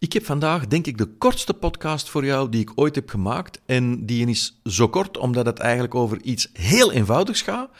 Ik 0.00 0.12
heb 0.12 0.24
vandaag, 0.24 0.66
denk 0.66 0.86
ik, 0.86 0.98
de 0.98 1.06
kortste 1.06 1.54
podcast 1.54 2.08
voor 2.08 2.24
jou 2.24 2.48
die 2.48 2.60
ik 2.60 2.70
ooit 2.74 2.94
heb 2.94 3.08
gemaakt. 3.08 3.60
En 3.66 4.06
die 4.06 4.26
is 4.26 4.60
zo 4.64 4.88
kort 4.88 5.18
omdat 5.18 5.46
het 5.46 5.58
eigenlijk 5.58 5.94
over 5.94 6.22
iets 6.22 6.50
heel 6.52 6.92
eenvoudigs 6.92 7.42
gaat. 7.42 7.70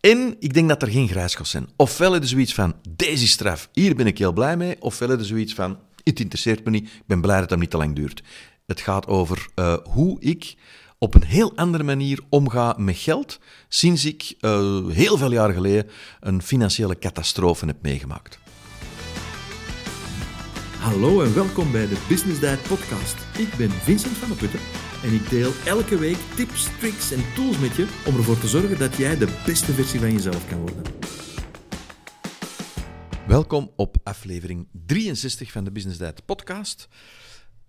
En 0.00 0.36
ik 0.38 0.54
denk 0.54 0.68
dat 0.68 0.82
er 0.82 0.88
geen 0.88 1.08
grijskast 1.08 1.50
zijn. 1.50 1.68
Ofwel 1.76 2.14
is 2.14 2.30
zoiets 2.30 2.54
van, 2.54 2.74
deze 2.88 3.28
straf, 3.28 3.68
hier 3.72 3.96
ben 3.96 4.06
ik 4.06 4.18
heel 4.18 4.32
blij 4.32 4.56
mee. 4.56 4.76
Ofwel 4.80 5.18
is 5.18 5.26
zoiets 5.26 5.54
van, 5.54 5.78
het 6.04 6.20
interesseert 6.20 6.64
me 6.64 6.70
niet, 6.70 6.84
ik 6.84 7.06
ben 7.06 7.20
blij 7.20 7.40
dat 7.40 7.50
het 7.50 7.58
niet 7.58 7.70
te 7.70 7.76
lang 7.76 7.94
duurt. 7.94 8.22
Het 8.66 8.80
gaat 8.80 9.06
over 9.06 9.48
uh, 9.54 9.76
hoe 9.84 10.20
ik 10.20 10.54
op 10.98 11.14
een 11.14 11.24
heel 11.24 11.56
andere 11.56 11.84
manier 11.84 12.20
omga 12.28 12.74
met 12.78 12.96
geld 12.96 13.38
sinds 13.68 14.04
ik 14.04 14.34
uh, 14.40 14.86
heel 14.88 15.16
veel 15.16 15.32
jaren 15.32 15.54
geleden 15.54 15.90
een 16.20 16.42
financiële 16.42 16.98
catastrofe 16.98 17.66
heb 17.66 17.82
meegemaakt. 17.82 18.41
Hallo 20.82 21.22
en 21.22 21.34
welkom 21.34 21.72
bij 21.72 21.88
de 21.88 22.04
Business 22.08 22.40
Diet 22.40 22.62
Podcast. 22.62 23.38
Ik 23.38 23.54
ben 23.56 23.70
Vincent 23.70 24.16
van 24.16 24.28
der 24.28 24.36
Putten 24.36 24.60
en 25.02 25.12
ik 25.12 25.30
deel 25.30 25.52
elke 25.64 25.98
week 25.98 26.16
tips, 26.16 26.78
tricks 26.78 27.10
en 27.10 27.34
tools 27.34 27.58
met 27.58 27.76
je 27.76 27.88
om 28.06 28.16
ervoor 28.16 28.38
te 28.38 28.48
zorgen 28.48 28.78
dat 28.78 28.96
jij 28.96 29.18
de 29.18 29.42
beste 29.46 29.72
versie 29.72 30.00
van 30.00 30.12
jezelf 30.12 30.48
kan 30.48 30.58
worden. 30.58 30.82
Welkom 33.26 33.70
op 33.76 33.96
aflevering 34.02 34.68
63 34.72 35.52
van 35.52 35.64
de 35.64 35.72
Business 35.72 35.98
Diet 35.98 36.24
Podcast. 36.24 36.88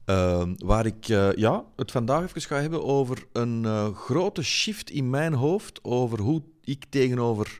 Uh, 0.05 0.49
waar 0.57 0.85
ik 0.85 1.07
uh, 1.07 1.33
ja, 1.33 1.65
het 1.75 1.91
vandaag 1.91 2.23
even 2.23 2.41
ga 2.41 2.61
hebben 2.61 2.83
over 2.83 3.27
een 3.33 3.63
uh, 3.63 3.95
grote 3.95 4.43
shift 4.43 4.89
in 4.89 5.09
mijn 5.09 5.33
hoofd 5.33 5.83
over 5.83 6.19
hoe 6.19 6.43
ik 6.63 6.85
tegenover 6.89 7.59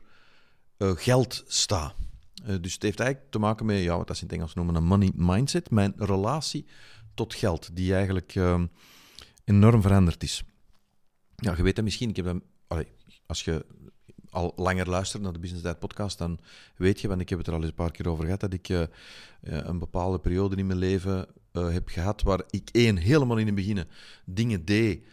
uh, 0.78 0.90
geld 0.94 1.44
sta. 1.46 1.94
Dus 2.60 2.72
het 2.72 2.82
heeft 2.82 3.00
eigenlijk 3.00 3.30
te 3.30 3.38
maken 3.38 3.66
met 3.66 3.82
ja, 3.82 3.96
wat 3.96 4.06
dat 4.06 4.16
ze 4.16 4.22
in 4.22 4.28
het 4.28 4.36
Engels 4.36 4.54
noemen 4.54 4.74
een 4.74 4.84
money 4.84 5.10
mindset, 5.14 5.70
mijn 5.70 5.92
relatie 5.96 6.66
tot 7.14 7.34
geld, 7.34 7.76
die 7.76 7.94
eigenlijk 7.94 8.34
ehm, 8.34 8.66
enorm 9.44 9.82
veranderd 9.82 10.22
is. 10.22 10.44
Ja, 11.36 11.56
je 11.56 11.62
weet 11.62 11.76
dat 11.76 11.84
misschien, 11.84 12.08
ik 12.08 12.16
heb 12.16 12.40
als 13.26 13.44
je 13.44 13.66
al 14.30 14.52
langer 14.56 14.88
luistert 14.88 15.22
naar 15.22 15.32
de 15.32 15.38
Business 15.38 15.64
Diet 15.64 15.78
podcast, 15.78 16.18
dan 16.18 16.38
weet 16.76 17.00
je, 17.00 17.08
want 17.08 17.20
ik 17.20 17.28
heb 17.28 17.38
het 17.38 17.46
er 17.46 17.52
al 17.52 17.60
eens 17.60 17.68
een 17.68 17.74
paar 17.74 17.90
keer 17.90 18.08
over 18.08 18.24
gehad, 18.24 18.40
dat 18.40 18.52
ik 18.52 18.68
een 19.40 19.78
bepaalde 19.78 20.18
periode 20.18 20.56
in 20.56 20.66
mijn 20.66 20.78
leven 20.78 21.26
heb 21.52 21.88
gehad, 21.88 22.22
waar 22.22 22.42
ik 22.50 22.68
één, 22.72 22.96
helemaal 22.96 23.36
in 23.36 23.46
het 23.46 23.54
begin 23.54 23.84
dingen 24.24 24.64
deed 24.64 25.04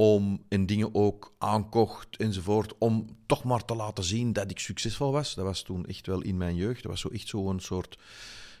om, 0.00 0.42
en 0.48 0.66
dingen 0.66 0.94
ook 0.94 1.34
aankocht 1.38 2.16
enzovoort, 2.16 2.74
om 2.78 3.16
toch 3.26 3.44
maar 3.44 3.64
te 3.64 3.74
laten 3.74 4.04
zien 4.04 4.32
dat 4.32 4.50
ik 4.50 4.58
succesvol 4.58 5.12
was. 5.12 5.34
Dat 5.34 5.44
was 5.44 5.62
toen 5.62 5.86
echt 5.86 6.06
wel 6.06 6.20
in 6.20 6.36
mijn 6.36 6.54
jeugd. 6.54 6.82
Dat 6.82 6.90
was 6.90 7.00
zo 7.00 7.08
echt 7.08 7.28
zo'n 7.28 7.60
soort 7.60 7.98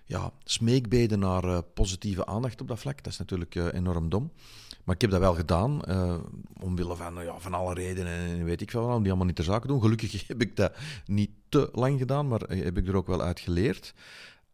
ja, 0.04 0.32
smeekbeden 0.44 1.18
naar 1.18 1.44
uh, 1.44 1.58
positieve 1.74 2.26
aandacht 2.26 2.60
op 2.60 2.68
dat 2.68 2.78
vlak. 2.78 3.02
Dat 3.02 3.12
is 3.12 3.18
natuurlijk 3.18 3.54
uh, 3.54 3.72
enorm 3.72 4.08
dom. 4.08 4.30
Maar 4.84 4.94
ik 4.94 5.00
heb 5.00 5.10
dat 5.10 5.20
wel 5.20 5.34
gedaan, 5.34 5.82
uh, 5.88 6.18
omwille 6.60 6.96
van, 6.96 7.24
ja, 7.24 7.38
van 7.38 7.54
alle 7.54 7.74
redenen 7.74 8.12
en 8.12 8.44
weet 8.44 8.60
ik 8.60 8.70
veel 8.70 8.84
om 8.84 8.98
die 8.98 9.08
allemaal 9.08 9.26
niet 9.26 9.36
ter 9.36 9.44
zake 9.44 9.66
doen. 9.66 9.80
Gelukkig 9.80 10.26
heb 10.28 10.40
ik 10.40 10.56
dat 10.56 10.76
niet 11.06 11.30
te 11.48 11.68
lang 11.72 11.98
gedaan, 11.98 12.28
maar 12.28 12.40
heb 12.40 12.78
ik 12.78 12.88
er 12.88 12.96
ook 12.96 13.06
wel 13.06 13.22
uit 13.22 13.40
geleerd. 13.40 13.94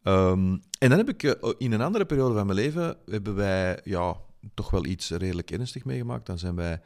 Um, 0.02 0.62
en 0.78 0.88
dan 0.88 0.98
heb 0.98 1.08
ik 1.08 1.22
in 1.58 1.72
een 1.72 1.80
andere 1.80 2.04
periode 2.06 2.34
van 2.34 2.46
mijn 2.46 2.58
leven, 2.58 2.96
hebben 3.06 3.34
wij 3.34 3.80
ja, 3.84 4.16
toch 4.54 4.70
wel 4.70 4.84
iets 4.84 5.10
redelijk 5.10 5.50
ernstig 5.50 5.84
meegemaakt. 5.84 6.26
Dan 6.26 6.38
zijn 6.38 6.54
wij 6.54 6.80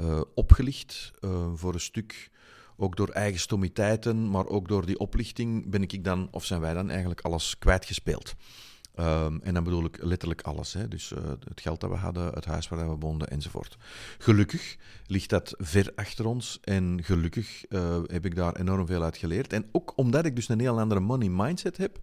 uh, 0.00 0.20
opgelicht 0.34 1.12
uh, 1.20 1.50
voor 1.54 1.74
een 1.74 1.80
stuk, 1.80 2.30
ook 2.76 2.96
door 2.96 3.08
eigen 3.08 3.40
stomiteiten, 3.40 4.30
maar 4.30 4.46
ook 4.46 4.68
door 4.68 4.86
die 4.86 4.98
oplichting 4.98 5.70
ben 5.70 5.82
ik 5.82 6.04
dan, 6.04 6.28
of 6.30 6.44
zijn 6.44 6.60
wij 6.60 6.74
dan 6.74 6.90
eigenlijk 6.90 7.20
alles 7.20 7.58
kwijtgespeeld. 7.58 8.34
Um, 8.98 9.40
en 9.42 9.54
dan 9.54 9.64
bedoel 9.64 9.84
ik 9.84 10.02
letterlijk 10.02 10.42
alles. 10.42 10.72
Hè? 10.72 10.88
Dus 10.88 11.12
uh, 11.12 11.18
het 11.28 11.60
geld 11.60 11.80
dat 11.80 11.90
we 11.90 11.96
hadden, 11.96 12.32
het 12.32 12.44
huis 12.44 12.68
waar 12.68 12.88
we 12.88 12.96
woonden 12.98 13.28
enzovoort. 13.28 13.76
Gelukkig 14.18 14.76
ligt 15.06 15.28
dat 15.28 15.54
ver 15.58 15.92
achter 15.94 16.26
ons 16.26 16.58
en 16.60 17.00
gelukkig 17.04 17.64
heb 18.06 18.26
ik 18.26 18.34
daar 18.34 18.56
enorm 18.56 18.86
veel 18.86 19.02
uit 19.02 19.16
geleerd. 19.16 19.52
En 19.52 19.68
ook 19.72 19.92
omdat 19.96 20.24
ik 20.24 20.36
dus 20.36 20.48
een 20.48 20.60
heel 20.60 20.80
andere 20.80 21.00
money 21.00 21.28
mindset 21.28 21.76
heb, 21.76 21.98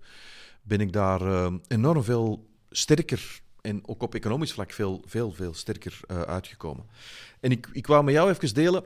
ben 0.61 0.79
ik 0.79 0.93
daar 0.93 1.51
enorm 1.67 2.03
veel 2.03 2.49
sterker 2.69 3.41
en 3.69 3.81
ook 3.85 4.03
op 4.03 4.15
economisch 4.15 4.53
vlak 4.53 4.71
veel, 4.71 5.03
veel, 5.05 5.31
veel 5.31 5.53
sterker 5.53 5.99
uh, 6.11 6.21
uitgekomen. 6.21 6.85
En 7.39 7.51
ik, 7.51 7.69
ik 7.71 7.87
wou 7.87 8.03
met 8.03 8.13
jou 8.13 8.29
even 8.29 8.53
delen, 8.53 8.83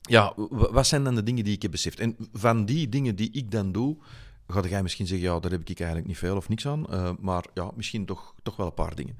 ja, 0.00 0.32
wat 0.48 0.86
zijn 0.86 1.04
dan 1.04 1.14
de 1.14 1.22
dingen 1.22 1.44
die 1.44 1.54
ik 1.54 1.62
heb 1.62 1.70
beseft? 1.70 2.00
En 2.00 2.16
van 2.32 2.64
die 2.64 2.88
dingen 2.88 3.16
die 3.16 3.30
ik 3.32 3.50
dan 3.50 3.72
doe, 3.72 3.96
ga 4.46 4.60
jij 4.68 4.82
misschien 4.82 5.06
zeggen, 5.06 5.28
ja, 5.28 5.40
daar 5.40 5.50
heb 5.50 5.68
ik 5.68 5.78
eigenlijk 5.78 6.08
niet 6.08 6.18
veel 6.18 6.36
of 6.36 6.48
niks 6.48 6.66
aan, 6.66 6.86
uh, 6.90 7.10
maar 7.20 7.44
ja, 7.54 7.70
misschien 7.74 8.06
toch, 8.06 8.34
toch 8.42 8.56
wel 8.56 8.66
een 8.66 8.74
paar 8.74 8.94
dingen. 8.94 9.18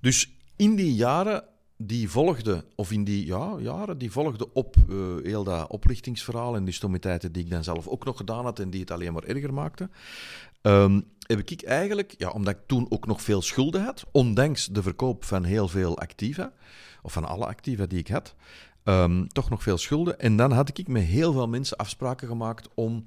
Dus 0.00 0.30
in 0.56 0.76
die 0.76 0.94
jaren 0.94 1.44
die 1.76 2.10
volgden, 2.10 2.64
of 2.74 2.92
in 2.92 3.04
die 3.04 3.26
ja, 3.26 3.56
jaren, 3.60 3.98
die 3.98 4.10
volgden 4.10 4.54
op 4.54 4.76
uh, 4.88 4.96
heel 5.22 5.44
dat 5.44 5.70
oplichtingsverhaal 5.70 6.56
en 6.56 6.64
die 6.64 6.74
stomiteiten 6.74 7.32
die 7.32 7.44
ik 7.44 7.50
dan 7.50 7.64
zelf 7.64 7.86
ook 7.86 8.04
nog 8.04 8.16
gedaan 8.16 8.44
had 8.44 8.58
en 8.58 8.70
die 8.70 8.80
het 8.80 8.90
alleen 8.90 9.12
maar 9.12 9.24
erger 9.24 9.54
maakten, 9.54 9.90
um, 10.62 11.04
heb 11.28 11.50
ik 11.50 11.62
eigenlijk, 11.62 12.14
ja, 12.18 12.30
omdat 12.30 12.54
ik 12.54 12.60
toen 12.66 12.86
ook 12.88 13.06
nog 13.06 13.22
veel 13.22 13.42
schulden 13.42 13.82
had, 13.82 14.04
ondanks 14.10 14.66
de 14.66 14.82
verkoop 14.82 15.24
van 15.24 15.44
heel 15.44 15.68
veel 15.68 15.98
activa, 15.98 16.52
of 17.02 17.12
van 17.12 17.24
alle 17.24 17.46
activa 17.46 17.86
die 17.86 17.98
ik 17.98 18.08
had, 18.08 18.34
um, 18.84 19.28
toch 19.28 19.50
nog 19.50 19.62
veel 19.62 19.78
schulden. 19.78 20.18
En 20.18 20.36
dan 20.36 20.52
had 20.52 20.78
ik 20.78 20.88
met 20.88 21.02
heel 21.02 21.32
veel 21.32 21.48
mensen 21.48 21.76
afspraken 21.76 22.28
gemaakt 22.28 22.68
om 22.74 23.04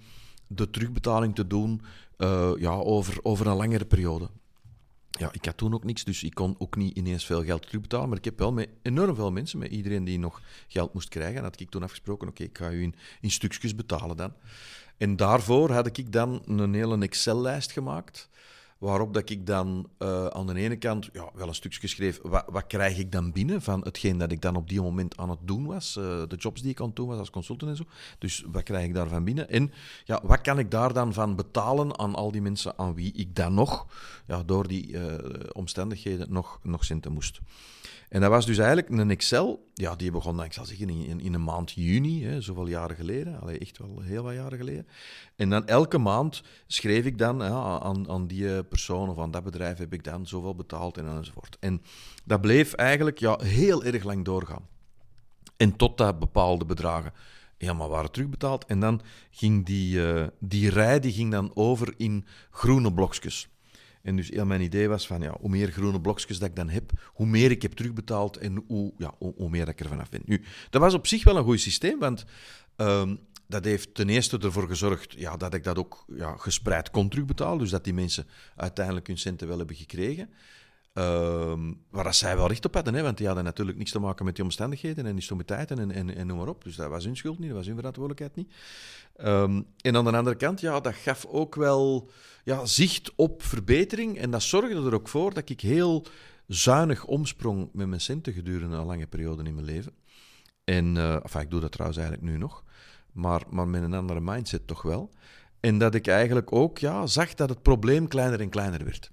de 0.48 0.70
terugbetaling 0.70 1.36
te 1.36 1.48
doen 1.48 1.82
uh, 2.18 2.52
ja, 2.58 2.72
over, 2.72 3.18
over 3.22 3.48
een 3.48 3.56
langere 3.56 3.86
periode. 3.86 4.30
Ja, 5.10 5.30
ik 5.32 5.46
had 5.46 5.58
toen 5.58 5.74
ook 5.74 5.84
niks, 5.84 6.04
dus 6.04 6.24
ik 6.24 6.34
kon 6.34 6.56
ook 6.58 6.76
niet 6.76 6.98
ineens 6.98 7.26
veel 7.26 7.44
geld 7.44 7.62
terugbetalen. 7.62 8.10
Maar 8.10 8.18
ik 8.18 8.26
heb 8.26 8.40
wel 8.40 8.52
met 8.52 8.70
enorm 8.82 9.16
veel 9.16 9.32
mensen, 9.32 9.60
met 9.60 9.72
iedereen 9.72 10.04
die 10.04 10.20
nog 10.20 10.42
geld 10.68 10.94
moest 10.94 11.10
krijgen, 11.10 11.44
had 11.44 11.60
ik 11.60 11.70
toen 11.70 11.84
afgesproken: 11.84 12.28
oké, 12.28 12.44
ik 12.44 12.58
ga 12.58 12.72
u 12.72 12.82
in, 12.82 12.96
in 13.22 13.32
stukjes 13.32 13.76
betalen 13.76 14.18
dan. 14.18 14.34
En 14.98 15.16
daarvoor 15.16 15.72
had 15.72 15.98
ik 15.98 16.12
dan 16.12 16.42
een 16.46 16.74
hele 16.74 16.98
Excel-lijst 16.98 17.72
gemaakt. 17.72 18.30
Waarop 18.82 19.14
dat 19.14 19.30
ik 19.30 19.46
dan 19.46 19.90
uh, 20.00 20.28
aan 20.28 20.48
de 20.48 20.56
ene 20.56 20.76
kant 20.76 21.10
ja, 21.14 21.30
wel 21.34 21.48
een 21.48 21.56
stukje 21.56 21.88
schreef, 21.88 22.20
wat, 22.24 22.44
wat, 22.48 22.68
krijg 22.68 22.98
ik 22.98 23.12
dan 23.12 23.32
binnen 23.32 23.62
van 23.62 23.82
hetgeen 23.84 24.18
dat 24.18 24.32
ik 24.32 24.42
dan 24.42 24.56
op 24.56 24.70
die 24.70 24.82
moment 24.82 25.18
aan 25.18 25.30
het 25.30 25.40
doen 25.42 25.66
was, 25.66 25.96
uh, 26.00 26.04
de 26.28 26.36
jobs 26.36 26.62
die 26.62 26.72
ik 26.72 26.80
aan 26.80 26.88
het 26.88 26.96
doen 26.96 27.08
was 27.08 27.18
als 27.18 27.30
consultant 27.30 27.72
en 27.72 27.78
zo. 27.78 27.84
Dus 28.18 28.46
wat 28.52 28.64
krijg 28.64 28.86
ik 28.86 28.94
daarvan 28.94 29.24
binnen? 29.24 29.50
En 29.50 29.72
ja, 30.06 30.20
wat 30.24 30.42
kan 30.42 30.60
ik 30.60 30.72
daar 30.72 30.94
dan 30.94 31.14
van 31.14 31.36
betalen 31.36 32.00
aan 32.00 32.16
al 32.16 32.32
die 32.32 32.42
mensen 32.42 32.78
aan 32.78 32.94
wie 32.94 33.14
ik 33.14 33.36
dan 33.36 33.54
nog, 33.54 33.88
ja, 34.28 34.44
door 34.44 34.68
die 34.68 34.88
uh, 34.88 35.14
omstandigheden, 35.52 36.32
nog, 36.32 36.60
nog 36.64 36.86
centen 36.86 37.12
moest. 37.12 37.40
En 38.12 38.22
dat 38.22 38.30
was 38.30 38.46
dus 38.46 38.58
eigenlijk 38.58 38.90
een 38.90 39.10
Excel, 39.10 39.70
ja, 39.74 39.96
die 39.96 40.12
begon, 40.12 40.44
ik 40.44 40.54
zal 40.54 40.66
zeggen, 40.66 40.90
in, 40.90 41.20
in 41.20 41.34
een 41.34 41.44
maand 41.44 41.72
juni, 41.72 42.26
hè, 42.26 42.42
zoveel 42.42 42.68
jaren 42.68 42.96
geleden, 42.96 43.40
Allee, 43.40 43.58
echt 43.58 43.78
wel 43.78 44.02
heel 44.02 44.24
wat 44.24 44.34
jaren 44.34 44.58
geleden. 44.58 44.88
En 45.36 45.50
dan 45.50 45.68
elke 45.68 45.98
maand 45.98 46.44
schreef 46.68 47.06
ik 47.06 47.18
dan 47.18 47.38
ja, 47.38 47.80
aan, 47.80 48.10
aan 48.10 48.28
die 48.28 48.64
persoon 48.64 49.10
of 49.10 49.20
aan 49.20 49.32
dat 49.32 49.44
bedrijf 49.44 49.78
heb 49.78 49.94
ik 49.94 50.04
dan 50.04 50.28
zoveel 50.28 50.56
betaald 50.56 50.98
en 50.98 51.08
enzovoort. 51.08 51.58
En 51.60 51.82
dat 52.24 52.42
bleef 52.42 52.74
eigenlijk 52.74 53.20
ja, 53.20 53.40
heel 53.44 53.84
erg 53.84 54.04
lang 54.04 54.26
doorgaan. 54.26 54.68
En 55.58 55.76
tot 55.76 55.98
dat 55.98 56.20
bepaalde 56.20 56.66
bedragen 56.66 57.14
helemaal 57.58 57.90
waren 57.90 58.12
terugbetaald. 58.12 58.66
En 58.66 58.80
dan 58.80 59.02
ging 59.32 59.66
die, 59.66 59.98
uh, 59.98 60.28
die 60.40 60.70
rij 60.70 61.00
die 61.00 61.12
ging 61.12 61.32
dan 61.32 61.52
over 61.54 61.94
in 61.98 62.26
groene 62.50 62.94
blokjes. 62.94 63.50
En 64.04 64.16
dus 64.16 64.30
mijn 64.30 64.62
idee 64.62 64.88
was 64.88 65.08
van, 65.08 65.22
ja, 65.22 65.38
hoe 65.40 65.50
meer 65.50 65.72
groene 65.72 66.02
blokjes 66.02 66.40
dat 66.40 66.50
ik 66.50 66.56
dan 66.56 66.70
heb, 66.70 66.92
hoe 67.06 67.26
meer 67.26 67.52
ik 67.52 67.62
heb 67.62 67.72
terugbetaald 67.72 68.38
en 68.38 68.64
hoe, 68.68 68.94
ja, 68.98 69.14
hoe, 69.18 69.50
meer 69.50 69.66
dat 69.66 69.74
ik 69.74 69.80
er 69.80 69.88
vanaf 69.88 70.10
ben. 70.10 70.22
Nu, 70.26 70.44
dat 70.70 70.82
was 70.82 70.94
op 70.94 71.08
zich 71.08 71.24
wel 71.24 71.38
een 71.38 71.44
goed 71.44 71.60
systeem, 71.60 72.00
want 72.00 72.26
um, 72.78 73.20
dat 73.48 73.66
heeft 73.66 73.96
ten 73.96 74.10
eerste 74.10 74.38
ervoor 74.38 74.68
gezorgd 74.68 75.14
ja, 75.18 75.38
dat 75.38 75.54
ik 75.54 75.64
dat 75.64 75.78
ook 75.78 76.06
ja, 76.16 76.38
gespreid 76.38 76.90
kon 76.90 77.10
terugbetalen. 77.10 77.58
Dus 77.58 77.70
dat 77.70 77.84
die 77.84 77.94
mensen 77.94 78.28
uiteindelijk 78.56 79.08
hun 79.08 79.18
centen 79.18 79.48
wel 79.48 79.58
hebben 79.58 79.76
gekregen. 79.76 80.30
Um, 80.94 81.84
waar 81.90 82.04
dat 82.04 82.16
zij 82.16 82.36
wel 82.36 82.48
recht 82.48 82.66
op 82.66 82.74
hadden, 82.74 82.94
hè, 82.94 83.02
want 83.02 83.18
die 83.18 83.26
hadden 83.26 83.46
natuurlijk 83.46 83.78
niks 83.78 83.92
te 83.92 84.00
maken 84.00 84.26
met 84.26 84.36
die 84.36 84.44
omstandigheden 84.44 85.06
en 85.06 85.14
die 85.14 85.24
stommiteiten 85.24 85.80
en, 85.80 85.92
en, 85.92 86.16
en 86.16 86.28
noem 86.28 86.38
maar 86.38 86.48
op. 86.48 86.64
Dus 86.64 86.76
dat 86.76 86.90
was 86.90 87.06
hun 87.06 87.18
schuld 87.18 87.40
niet, 87.40 87.48
dat 87.48 87.58
was 87.58 87.66
hun 87.66 87.76
verantwoordelijkheid 87.76 88.36
niet. 88.36 88.54
Um, 89.18 89.66
en 89.82 89.96
aan 89.96 90.06
de 90.06 90.12
andere 90.12 90.36
kant, 90.36 90.62
ja, 90.62 90.80
dat 90.80 90.96
gaf 90.96 91.26
ook 91.26 91.56
wel 91.56 92.10
ja, 92.44 92.66
zicht 92.66 93.12
op 93.16 93.44
verbetering. 93.44 94.18
En 94.18 94.32
dat 94.32 94.42
zorgde 94.42 94.86
er 94.86 94.94
ook 94.94 95.08
voor 95.08 95.34
dat 95.34 95.50
ik 95.50 95.62
heel 95.62 96.06
zuinig 96.48 97.06
omsprong 97.06 97.70
met 97.74 97.88
mijn 97.88 98.02
centen 98.02 98.34
gedurende 98.34 98.78
een 98.78 98.86
lange 98.86 99.08
periode 99.08 99.44
in 99.44 99.54
mijn 99.54 99.66
leven. 99.66 99.94
En, 100.64 100.96
uh, 100.96 101.18
ik 101.40 101.50
doe 101.50 101.60
dat 101.60 101.72
trouwens 101.72 102.00
eigenlijk 102.02 102.32
nu 102.32 102.38
nog, 102.38 102.64
maar, 103.12 103.42
maar 103.50 103.68
met 103.68 103.84
een 103.84 103.94
andere 103.94 104.22
mindset 104.22 104.68
toch 104.68 104.82
wel. 104.82 105.10
En 105.60 105.78
dat 105.78 105.96
ik 105.96 106.08
eigenlijk 106.08 106.52
ook 106.54 106.78
ja, 106.78 107.08
zag 107.08 107.34
dat 107.34 107.50
het 107.50 107.62
probleem 107.62 108.08
kleiner 108.08 108.40
en 108.40 108.50
kleiner 108.50 108.84
werd. 108.84 109.12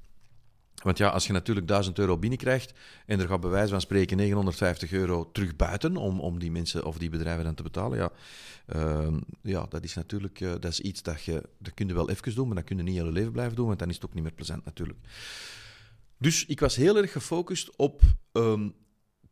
Want 0.82 0.98
ja, 0.98 1.08
als 1.08 1.26
je 1.26 1.32
natuurlijk 1.32 1.68
1000 1.68 1.98
euro 1.98 2.18
binnenkrijgt 2.18 2.72
en 3.06 3.20
er 3.20 3.28
gaat 3.28 3.40
bij 3.40 3.50
wijze 3.50 3.70
van 3.70 3.80
spreken 3.80 4.16
950 4.16 4.92
euro 4.92 5.30
terug 5.32 5.56
buiten 5.56 5.96
om, 5.96 6.20
om 6.20 6.38
die 6.38 6.50
mensen 6.50 6.84
of 6.84 6.98
die 6.98 7.10
bedrijven 7.10 7.44
dan 7.44 7.54
te 7.54 7.62
betalen, 7.62 7.98
ja, 7.98 8.10
uh, 8.76 9.16
ja 9.42 9.66
dat 9.68 9.84
is 9.84 9.94
natuurlijk 9.94 10.40
uh, 10.40 10.50
dat 10.50 10.64
is 10.64 10.80
iets 10.80 11.02
dat 11.02 11.22
je, 11.22 11.42
dat 11.58 11.74
kun 11.74 11.88
je 11.88 11.94
wel 11.94 12.10
even 12.10 12.34
doen, 12.34 12.46
maar 12.46 12.56
dat 12.56 12.64
kun 12.64 12.76
je 12.76 12.82
niet 12.82 12.94
je 12.94 13.00
hele 13.00 13.12
leven 13.12 13.32
blijven 13.32 13.56
doen, 13.56 13.66
want 13.66 13.78
dan 13.78 13.88
is 13.88 13.94
het 13.94 14.04
ook 14.04 14.14
niet 14.14 14.22
meer 14.22 14.32
plezant 14.32 14.64
natuurlijk. 14.64 14.98
Dus 16.18 16.46
ik 16.46 16.60
was 16.60 16.76
heel 16.76 16.96
erg 16.96 17.12
gefocust 17.12 17.76
op 17.76 18.02
ehm, 18.32 18.68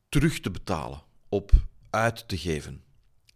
terug 0.08 0.40
te 0.40 0.50
betalen, 0.50 1.02
op 1.28 1.52
uit 1.90 2.28
te 2.28 2.38
geven. 2.38 2.84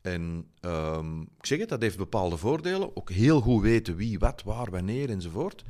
En 0.01 0.47
ehm, 0.61 1.21
ik 1.21 1.47
zeg 1.47 1.59
het, 1.59 1.69
dat 1.69 1.83
heeft 1.83 1.97
bepaalde 1.97 2.37
voordelen. 2.37 2.97
Ook 2.97 3.11
heel 3.11 3.41
goed 3.41 3.63
weten 3.63 3.97
wie, 3.97 4.19
wat, 4.19 4.43
waar, 4.43 4.71
wanneer 4.71 5.11
enzovoort. 5.11 5.65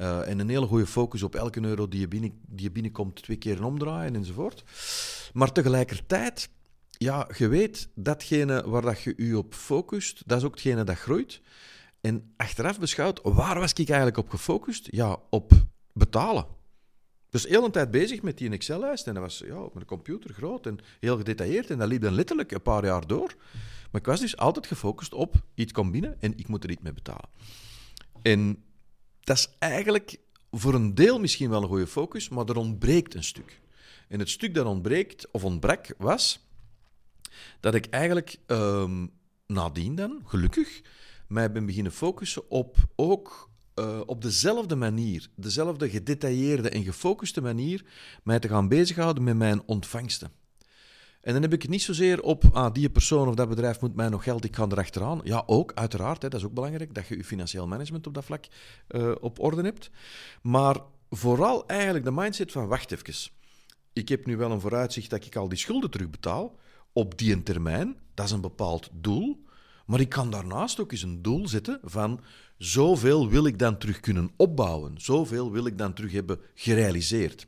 Uh, 0.00 0.28
en 0.28 0.38
een 0.38 0.48
hele 0.48 0.66
goede 0.66 0.86
focus 0.86 1.22
op 1.22 1.34
elke 1.34 1.60
euro 1.60 1.88
die 1.88 2.00
je, 2.00 2.08
binnen, 2.08 2.40
die 2.46 2.64
je 2.64 2.70
binnenkomt 2.70 3.22
twee 3.22 3.36
keer 3.36 3.64
omdraaien 3.64 4.14
enzovoort. 4.14 4.64
Maar 5.32 5.52
tegelijkertijd, 5.52 6.48
ja, 6.90 7.28
je 7.36 7.48
weet, 7.48 7.88
datgene 7.94 8.68
waar 8.68 8.82
dat 8.82 9.00
je 9.00 9.14
je 9.16 9.38
op 9.38 9.54
focust, 9.54 10.22
dat 10.26 10.38
is 10.38 10.44
ook 10.44 10.52
hetgene 10.52 10.84
dat 10.84 10.96
groeit. 10.96 11.40
En 12.00 12.32
achteraf 12.36 12.80
beschouwd, 12.80 13.20
waar 13.22 13.58
was 13.58 13.72
ik 13.72 13.88
eigenlijk 13.88 14.18
op 14.18 14.30
gefocust? 14.30 14.88
Ja, 14.90 15.18
op 15.30 15.52
betalen. 15.92 16.46
Dus 17.30 17.46
heel 17.46 17.64
een 17.64 17.70
tijd 17.70 17.90
bezig 17.90 18.22
met 18.22 18.38
die 18.38 18.50
Excel-lijst. 18.50 19.06
En 19.06 19.14
dat 19.14 19.22
was 19.22 19.42
ja, 19.46 19.62
op 19.62 19.74
mijn 19.74 19.86
computer 19.86 20.34
groot 20.34 20.66
en 20.66 20.78
heel 21.00 21.16
gedetailleerd. 21.16 21.70
En 21.70 21.78
dat 21.78 21.88
liep 21.88 22.02
dan 22.02 22.14
letterlijk 22.14 22.52
een 22.52 22.62
paar 22.62 22.84
jaar 22.84 23.06
door. 23.06 23.34
Maar 23.90 24.00
ik 24.00 24.06
was 24.06 24.20
dus 24.20 24.36
altijd 24.36 24.66
gefocust 24.66 25.14
op 25.14 25.34
iets 25.54 25.72
komt 25.72 25.92
binnen 25.92 26.20
en 26.20 26.32
ik 26.36 26.48
moet 26.48 26.64
er 26.64 26.70
iets 26.70 26.82
mee 26.82 26.92
betalen. 26.92 27.28
En 28.22 28.64
dat 29.24 29.36
is 29.36 29.48
eigenlijk 29.58 30.18
voor 30.50 30.74
een 30.74 30.94
deel 30.94 31.20
misschien 31.20 31.50
wel 31.50 31.62
een 31.62 31.68
goede 31.68 31.86
focus, 31.86 32.28
maar 32.28 32.48
er 32.48 32.56
ontbreekt 32.56 33.14
een 33.14 33.24
stuk. 33.24 33.60
En 34.08 34.18
het 34.18 34.28
stuk 34.28 34.54
dat 34.54 34.66
ontbreekt, 34.66 35.30
of 35.30 35.44
ontbrak, 35.44 35.94
was 35.98 36.46
dat 37.60 37.74
ik 37.74 37.86
eigenlijk 37.86 38.36
um, 38.46 39.10
nadien 39.46 39.94
dan, 39.94 40.22
gelukkig, 40.24 40.80
mij 41.28 41.52
ben 41.52 41.66
beginnen 41.66 41.92
focussen 41.92 42.50
op 42.50 42.76
ook 42.96 43.50
uh, 43.74 44.00
op 44.06 44.22
dezelfde 44.22 44.74
manier, 44.74 45.28
dezelfde 45.36 45.90
gedetailleerde 45.90 46.68
en 46.68 46.84
gefocuste 46.84 47.40
manier, 47.40 47.84
mij 48.22 48.38
te 48.38 48.48
gaan 48.48 48.68
bezighouden 48.68 49.24
met 49.24 49.36
mijn 49.36 49.62
ontvangsten. 49.66 50.30
En 51.24 51.32
dan 51.32 51.42
heb 51.42 51.52
ik 51.52 51.62
het 51.62 51.70
niet 51.70 51.82
zozeer 51.82 52.22
op, 52.22 52.44
ah, 52.52 52.72
die 52.72 52.90
persoon 52.90 53.28
of 53.28 53.34
dat 53.34 53.48
bedrijf 53.48 53.80
moet 53.80 53.94
mij 53.94 54.08
nog 54.08 54.22
geld, 54.22 54.44
ik 54.44 54.56
ga 54.56 54.66
erachteraan. 54.68 55.20
Ja, 55.22 55.42
ook, 55.46 55.72
uiteraard, 55.74 56.22
hè, 56.22 56.28
dat 56.28 56.40
is 56.40 56.46
ook 56.46 56.54
belangrijk, 56.54 56.94
dat 56.94 57.06
je 57.06 57.16
je 57.16 57.24
financieel 57.24 57.66
management 57.66 58.06
op 58.06 58.14
dat 58.14 58.24
vlak 58.24 58.44
uh, 58.88 59.12
op 59.20 59.40
orde 59.40 59.62
hebt. 59.62 59.90
Maar 60.42 60.76
vooral 61.10 61.66
eigenlijk 61.66 62.04
de 62.04 62.10
mindset 62.10 62.52
van, 62.52 62.66
wacht 62.66 62.92
even, 62.92 63.32
ik 63.92 64.08
heb 64.08 64.26
nu 64.26 64.36
wel 64.36 64.50
een 64.50 64.60
vooruitzicht 64.60 65.10
dat 65.10 65.24
ik 65.24 65.36
al 65.36 65.48
die 65.48 65.58
schulden 65.58 65.90
terugbetaal 65.90 66.58
op 66.92 67.18
die 67.18 67.42
termijn, 67.42 67.96
dat 68.14 68.26
is 68.26 68.32
een 68.32 68.40
bepaald 68.40 68.88
doel. 68.92 69.44
Maar 69.86 70.00
ik 70.00 70.08
kan 70.08 70.30
daarnaast 70.30 70.80
ook 70.80 70.92
eens 70.92 71.02
een 71.02 71.22
doel 71.22 71.48
zetten 71.48 71.80
van 71.82 72.20
zoveel 72.58 73.28
wil 73.28 73.46
ik 73.46 73.58
dan 73.58 73.78
terug 73.78 74.00
kunnen 74.00 74.30
opbouwen. 74.36 75.00
Zoveel 75.00 75.52
wil 75.52 75.66
ik 75.66 75.78
dan 75.78 75.92
terug 75.92 76.12
hebben 76.12 76.40
gerealiseerd. 76.54 77.46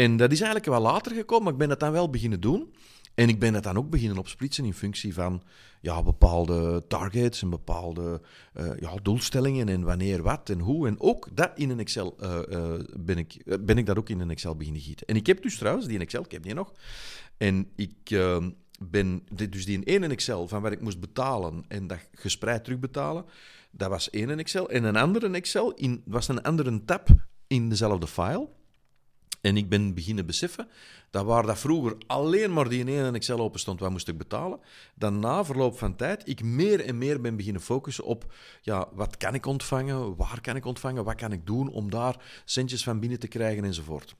En 0.00 0.16
dat 0.16 0.32
is 0.32 0.40
eigenlijk 0.40 0.70
wel 0.70 0.80
later 0.80 1.14
gekomen, 1.14 1.44
maar 1.44 1.52
ik 1.52 1.58
ben 1.58 1.68
dat 1.68 1.80
dan 1.80 1.92
wel 1.92 2.10
beginnen 2.10 2.40
doen. 2.40 2.74
En 3.14 3.28
ik 3.28 3.38
ben 3.38 3.52
dat 3.52 3.62
dan 3.62 3.76
ook 3.76 3.90
beginnen 3.90 4.18
opsplitsen 4.18 4.64
in 4.64 4.74
functie 4.74 5.14
van 5.14 5.42
ja, 5.80 6.02
bepaalde 6.02 6.84
targets 6.88 7.42
en 7.42 7.50
bepaalde 7.50 8.20
uh, 8.54 8.70
ja, 8.78 8.94
doelstellingen 9.02 9.68
en 9.68 9.82
wanneer 9.82 10.22
wat 10.22 10.50
en 10.50 10.58
hoe. 10.60 10.86
En 10.86 11.00
ook 11.00 11.28
dat 11.32 11.50
in 11.54 11.70
een 11.70 11.78
Excel 11.78 12.16
uh, 12.20 12.38
uh, 12.48 12.72
ben, 12.96 13.18
ik, 13.18 13.42
ben 13.60 13.78
ik 13.78 13.86
dat 13.86 13.98
ook 13.98 14.08
in 14.08 14.20
een 14.20 14.30
Excel 14.30 14.56
beginnen 14.56 14.82
gieten. 14.82 15.06
En 15.06 15.16
ik 15.16 15.26
heb 15.26 15.42
dus 15.42 15.58
trouwens 15.58 15.86
die 15.86 15.94
in 15.94 16.00
Excel, 16.00 16.24
ik 16.24 16.32
heb 16.32 16.42
die 16.42 16.54
nog. 16.54 16.72
En 17.36 17.70
ik 17.76 17.98
ehm, 18.04 18.50
ben 18.78 19.22
dus 19.50 19.64
die 19.64 19.76
in 19.76 19.84
één 19.84 20.10
Excel 20.10 20.48
van 20.48 20.62
waar 20.62 20.72
ik 20.72 20.80
moest 20.80 21.00
betalen 21.00 21.64
en 21.68 21.86
dat 21.86 22.08
gespreid 22.12 22.64
terugbetalen. 22.64 23.24
Dat 23.70 23.88
was 23.88 24.10
één 24.10 24.38
Excel. 24.38 24.70
En 24.70 24.84
een 24.84 24.96
andere 24.96 25.30
Excel 25.30 25.72
in, 25.72 26.02
was 26.04 26.28
een 26.28 26.42
andere 26.42 26.84
tab 26.84 27.08
in 27.46 27.68
dezelfde 27.68 28.06
file. 28.06 28.48
En 29.40 29.56
ik 29.56 29.68
ben 29.68 29.94
beginnen 29.94 30.26
beseffen 30.26 30.68
dat 31.10 31.24
waar 31.24 31.46
dat 31.46 31.58
vroeger 31.58 31.96
alleen 32.06 32.52
maar 32.52 32.68
die 32.68 32.86
één 32.86 33.14
Excel 33.14 33.40
open 33.40 33.60
stond, 33.60 33.80
wat 33.80 33.90
moest 33.90 34.08
ik 34.08 34.18
betalen, 34.18 34.60
dan 34.94 35.18
na 35.18 35.44
verloop 35.44 35.78
van 35.78 35.96
tijd 35.96 36.28
ik 36.28 36.42
meer 36.42 36.80
en 36.84 36.98
meer 36.98 37.20
ben 37.20 37.36
beginnen 37.36 37.62
focussen 37.62 38.04
op 38.04 38.34
ja, 38.62 38.88
wat 38.92 39.16
kan 39.16 39.34
ik 39.34 39.46
ontvangen, 39.46 40.16
waar 40.16 40.40
kan 40.40 40.56
ik 40.56 40.64
ontvangen, 40.64 41.04
wat 41.04 41.14
kan 41.14 41.32
ik 41.32 41.46
doen 41.46 41.68
om 41.68 41.90
daar 41.90 42.42
centjes 42.44 42.84
van 42.84 43.00
binnen 43.00 43.18
te 43.18 43.28
krijgen 43.28 43.64
enzovoort. 43.64 44.16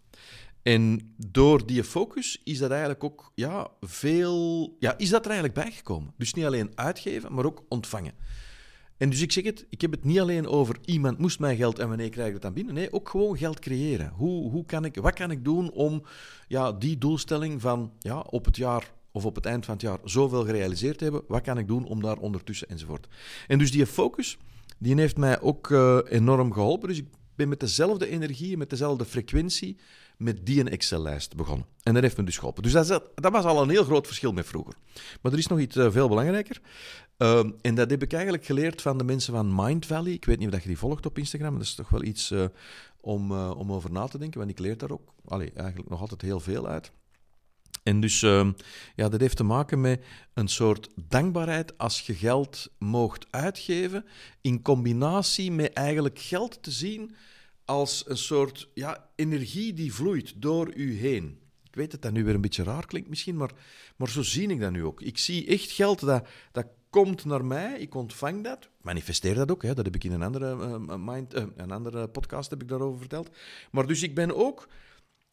En 0.63 1.15
door 1.17 1.67
die 1.67 1.85
focus 1.85 2.41
is 2.45 2.59
dat 2.59 2.71
eigenlijk 2.71 3.05
ook 3.05 3.33
ja, 3.35 3.69
veel, 3.81 4.77
ja, 4.79 4.99
is 4.99 5.09
dat 5.09 5.25
er 5.25 5.31
eigenlijk 5.31 5.61
bijgekomen. 5.61 6.15
Dus 6.17 6.35
niet 6.35 6.45
alleen 6.45 6.73
uitgeven, 6.75 7.35
maar 7.35 7.45
ook 7.45 7.65
ontvangen. 7.69 8.15
En 9.01 9.11
dus 9.11 9.21
ik 9.21 9.33
zeg 9.33 9.45
het, 9.45 9.67
ik 9.69 9.81
heb 9.81 9.91
het 9.91 10.05
niet 10.05 10.21
alleen 10.21 10.47
over 10.47 10.77
iemand 10.85 11.19
moest 11.19 11.39
mij 11.39 11.57
geld 11.57 11.79
en 11.79 11.89
wanneer 11.89 12.09
krijg 12.11 12.27
ik 12.27 12.33
het 12.33 12.43
dan 12.43 12.53
binnen. 12.53 12.75
Nee, 12.75 12.93
ook 12.93 13.09
gewoon 13.09 13.37
geld 13.37 13.59
creëren. 13.59 14.13
Hoe, 14.15 14.51
hoe 14.51 14.65
kan 14.65 14.85
ik, 14.85 14.97
wat 14.97 15.15
kan 15.15 15.31
ik 15.31 15.45
doen 15.45 15.71
om 15.71 16.03
ja, 16.49 16.73
die 16.73 16.99
doelstelling 16.99 17.61
van 17.61 17.93
ja, 17.99 18.21
op 18.21 18.45
het 18.45 18.57
jaar 18.57 18.93
of 19.13 19.25
op 19.25 19.35
het 19.35 19.47
eind 19.47 19.65
van 19.65 19.75
het 19.75 19.83
jaar 19.83 19.99
zoveel 20.05 20.45
gerealiseerd 20.45 20.99
te 20.99 21.05
hebben? 21.05 21.23
Wat 21.29 21.43
kan 21.43 21.59
ik 21.59 21.69
doen 21.69 21.85
om 21.85 22.03
daar 22.03 22.17
ondertussen 22.17 22.69
enzovoort. 22.69 23.09
En 23.47 23.59
dus 23.59 23.73
die 23.73 23.87
focus, 23.87 24.39
die 24.79 24.95
heeft 24.95 25.17
mij 25.17 25.41
ook 25.41 25.71
uh, 25.71 25.99
enorm 26.09 26.53
geholpen. 26.53 26.89
Dus 26.89 26.99
ik 26.99 27.07
ben 27.41 27.49
met 27.49 27.61
dezelfde 27.61 28.09
energie, 28.09 28.57
met 28.57 28.71
dezelfde 28.71 29.05
frequentie 29.05 29.77
met 30.17 30.47
die 30.47 30.61
een 30.61 30.69
Excel-lijst 30.69 31.37
begonnen. 31.37 31.67
En 31.83 31.95
dat 31.95 32.03
heeft 32.03 32.17
me 32.17 32.25
dus 32.25 32.39
geholpen. 32.39 32.63
Dus 32.63 32.73
dat, 32.73 33.11
dat, 33.15 33.33
was 33.33 33.45
al 33.45 33.63
een 33.63 33.71
heel 33.71 33.85
groot 33.85 34.07
verschil 34.07 34.33
met 34.33 34.47
vroeger. 34.47 34.75
Maar 35.21 35.33
er 35.33 35.39
is 35.39 35.47
nog 35.47 35.59
iets 35.59 35.77
uh, 35.77 35.91
veel 35.91 36.09
belangrijker. 36.09 36.61
Uh, 37.19 37.45
en 37.61 37.75
dat 37.75 37.91
heb 37.91 38.03
ik 38.03 38.13
eigenlijk 38.13 38.45
geleerd 38.45 38.83
van 38.83 38.99
de 38.99 39.05
mensen 39.05 39.35
van 39.35 39.55
Mind 39.55 39.87
Valley. 39.87 40.13
Ik 40.13 40.25
weet 40.25 40.39
niet 40.39 40.55
of 40.55 40.63
je 40.63 40.69
die 40.69 40.79
volgt 40.79 41.07
op 41.07 41.19
Instagram, 41.19 41.53
dat 41.53 41.63
is 41.63 41.75
toch 41.75 41.89
wel 41.89 42.03
iets 42.03 42.31
uh, 42.31 42.45
om, 43.01 43.33
uh, 43.33 43.51
om 43.57 43.73
over 43.73 43.93
na 43.93 44.07
te 44.07 44.19
denken, 44.19 44.39
want 44.39 44.51
ik 44.51 44.59
leer 44.59 44.79
daar 44.79 44.91
ook 44.91 45.13
allee, 45.25 45.53
eigenlijk 45.55 45.89
nog 45.89 46.01
altijd 46.01 46.23
heel 46.23 46.41
veel 46.41 46.69
uit. 46.69 46.93
En 47.91 48.01
dus 48.01 48.23
ehm, 48.23 48.53
ja, 48.95 49.09
dat 49.09 49.21
heeft 49.21 49.37
te 49.37 49.43
maken 49.43 49.81
met 49.81 50.05
een 50.35 50.49
soort 50.49 50.89
dankbaarheid 51.09 51.79
als 51.79 52.01
je 52.01 52.15
geld 52.15 52.71
moogt 52.79 53.27
uitgeven, 53.31 54.05
in 54.41 54.63
combinatie 54.63 55.53
met 55.53 55.73
eigenlijk 55.73 56.19
geld 56.19 56.63
te 56.63 56.71
zien 56.71 57.15
als 57.65 58.05
een 58.07 58.17
soort 58.17 58.69
ja, 58.75 59.09
energie 59.15 59.75
die 59.75 59.95
vloeit 59.95 60.33
door 60.37 60.75
u 60.75 60.99
heen. 60.99 61.39
Ik 61.65 61.75
weet 61.75 61.91
dat 61.91 62.03
dat 62.03 62.13
nu 62.13 62.25
weer 62.25 62.35
een 62.35 62.41
beetje 62.41 62.63
raar 62.63 62.87
klinkt 62.87 63.09
misschien, 63.09 63.37
maar, 63.37 63.51
maar 63.97 64.09
zo 64.09 64.23
zie 64.23 64.49
ik 64.49 64.61
dat 64.61 64.71
nu 64.73 64.85
ook. 64.85 65.01
Ik 65.01 65.19
zie 65.19 65.47
echt 65.47 65.71
geld 65.71 66.01
dat, 66.01 66.27
dat 66.53 66.67
komt 66.91 67.25
naar 67.25 67.45
mij, 67.45 67.79
ik 67.79 67.95
ontvang 67.95 68.45
dat. 68.45 68.69
manifesteer 68.83 69.35
dat 69.35 69.51
ook, 69.51 69.63
hè. 69.63 69.75
dat 69.75 69.85
heb 69.85 69.95
ik 69.95 70.05
in 70.05 70.13
een 70.13 70.23
andere, 70.23 70.57
uh, 70.57 70.95
mind, 70.97 71.35
uh, 71.35 71.45
een 71.57 71.71
andere 71.71 72.09
podcast 72.09 72.51
heb 72.51 72.63
ik 72.63 72.69
daarover 72.69 72.99
verteld. 72.99 73.31
Maar 73.71 73.87
dus 73.87 74.03
ik 74.03 74.15
ben 74.15 74.37
ook 74.37 74.69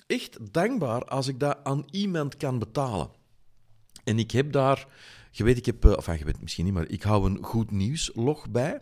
echt 0.07 0.53
dankbaar 0.53 1.05
als 1.05 1.27
ik 1.27 1.39
dat 1.39 1.57
aan 1.63 1.85
iemand 1.91 2.37
kan 2.37 2.59
betalen. 2.59 3.09
En 4.03 4.19
ik 4.19 4.31
heb 4.31 4.51
daar, 4.51 4.87
je 5.31 5.43
weet, 5.43 5.57
ik 5.57 5.65
heb, 5.65 5.85
of 5.85 5.95
enfin, 5.95 6.17
je 6.17 6.25
weet 6.25 6.41
misschien 6.41 6.65
niet, 6.65 6.73
maar 6.73 6.87
ik 6.87 7.03
hou 7.03 7.29
een 7.29 7.43
goed 7.43 7.71
nieuwslog 7.71 8.49
bij. 8.49 8.81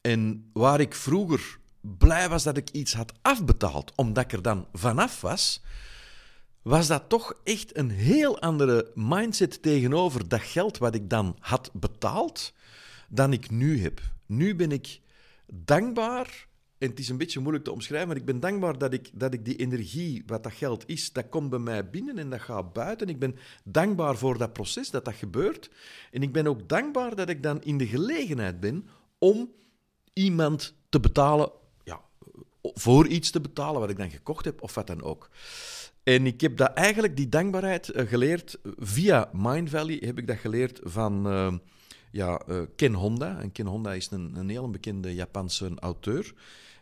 En 0.00 0.50
waar 0.52 0.80
ik 0.80 0.94
vroeger 0.94 1.58
blij 1.80 2.28
was 2.28 2.42
dat 2.42 2.56
ik 2.56 2.70
iets 2.70 2.94
had 2.94 3.12
afbetaald, 3.22 3.92
omdat 3.94 4.24
ik 4.24 4.32
er 4.32 4.42
dan 4.42 4.66
vanaf 4.72 5.20
was, 5.20 5.62
was 6.62 6.86
dat 6.86 7.08
toch 7.08 7.34
echt 7.44 7.76
een 7.76 7.90
heel 7.90 8.40
andere 8.40 8.90
mindset 8.94 9.62
tegenover 9.62 10.28
dat 10.28 10.40
geld 10.40 10.78
wat 10.78 10.94
ik 10.94 11.10
dan 11.10 11.36
had 11.38 11.70
betaald, 11.72 12.52
dan 13.08 13.32
ik 13.32 13.50
nu 13.50 13.82
heb. 13.82 14.00
Nu 14.26 14.54
ben 14.56 14.72
ik 14.72 15.00
dankbaar, 15.46 16.46
en 16.78 16.88
het 16.88 16.98
is 16.98 17.08
een 17.08 17.16
beetje 17.16 17.40
moeilijk 17.40 17.64
te 17.64 17.72
omschrijven, 17.72 18.08
maar 18.08 18.16
ik 18.16 18.24
ben 18.24 18.40
dankbaar 18.40 18.78
dat 18.78 18.92
ik, 18.92 19.10
dat 19.12 19.34
ik 19.34 19.44
die 19.44 19.56
energie, 19.56 20.22
wat 20.26 20.42
dat 20.42 20.52
geld 20.52 20.88
is, 20.88 21.12
dat 21.12 21.28
komt 21.28 21.50
bij 21.50 21.58
mij 21.58 21.90
binnen 21.90 22.18
en 22.18 22.30
dat 22.30 22.40
gaat 22.40 22.72
buiten. 22.72 23.08
Ik 23.08 23.18
ben 23.18 23.36
dankbaar 23.64 24.16
voor 24.16 24.38
dat 24.38 24.52
proces, 24.52 24.90
dat 24.90 25.04
dat 25.04 25.14
gebeurt. 25.14 25.70
En 26.10 26.22
ik 26.22 26.32
ben 26.32 26.46
ook 26.46 26.68
dankbaar 26.68 27.16
dat 27.16 27.28
ik 27.28 27.42
dan 27.42 27.62
in 27.62 27.78
de 27.78 27.86
gelegenheid 27.86 28.60
ben 28.60 28.86
om 29.18 29.50
iemand 30.12 30.74
te 30.88 31.00
betalen 31.00 31.50
voor 32.74 33.06
iets 33.06 33.30
te 33.30 33.40
betalen 33.40 33.80
wat 33.80 33.90
ik 33.90 33.96
dan 33.96 34.10
gekocht 34.10 34.44
heb 34.44 34.62
of 34.62 34.74
wat 34.74 34.86
dan 34.86 35.02
ook. 35.02 35.30
En 36.02 36.26
ik 36.26 36.40
heb 36.40 36.56
dat 36.56 36.72
eigenlijk, 36.72 37.16
die 37.16 37.28
dankbaarheid, 37.28 37.94
uh, 37.94 38.08
geleerd 38.08 38.58
via 38.78 39.30
Mind 39.32 39.70
Valley. 39.70 40.02
Heb 40.04 40.18
ik 40.18 40.26
dat 40.26 40.38
geleerd 40.38 40.80
van 40.82 41.26
uh, 41.26 41.54
ja, 42.10 42.40
Ken 42.76 42.94
Honda. 42.94 43.40
En 43.40 43.52
Ken 43.52 43.66
Honda 43.66 43.92
is 43.92 44.10
een, 44.10 44.32
een 44.36 44.48
heel 44.48 44.70
bekende 44.70 45.14
Japanse 45.14 45.72
auteur. 45.74 46.34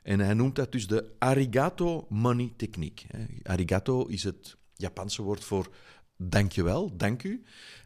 En 0.07 0.21
hij 0.21 0.35
noemt 0.35 0.57
dat 0.57 0.73
dus 0.73 0.87
de 0.87 1.13
Arigato 1.19 2.07
Money 2.09 2.53
Techniek. 2.57 3.07
Arigato 3.43 4.05
is 4.05 4.25
het 4.25 4.57
Japanse 4.75 5.23
woord 5.23 5.45
voor 5.45 5.69
dankjewel, 6.17 6.97
dank 6.97 7.23
u. 7.23 7.43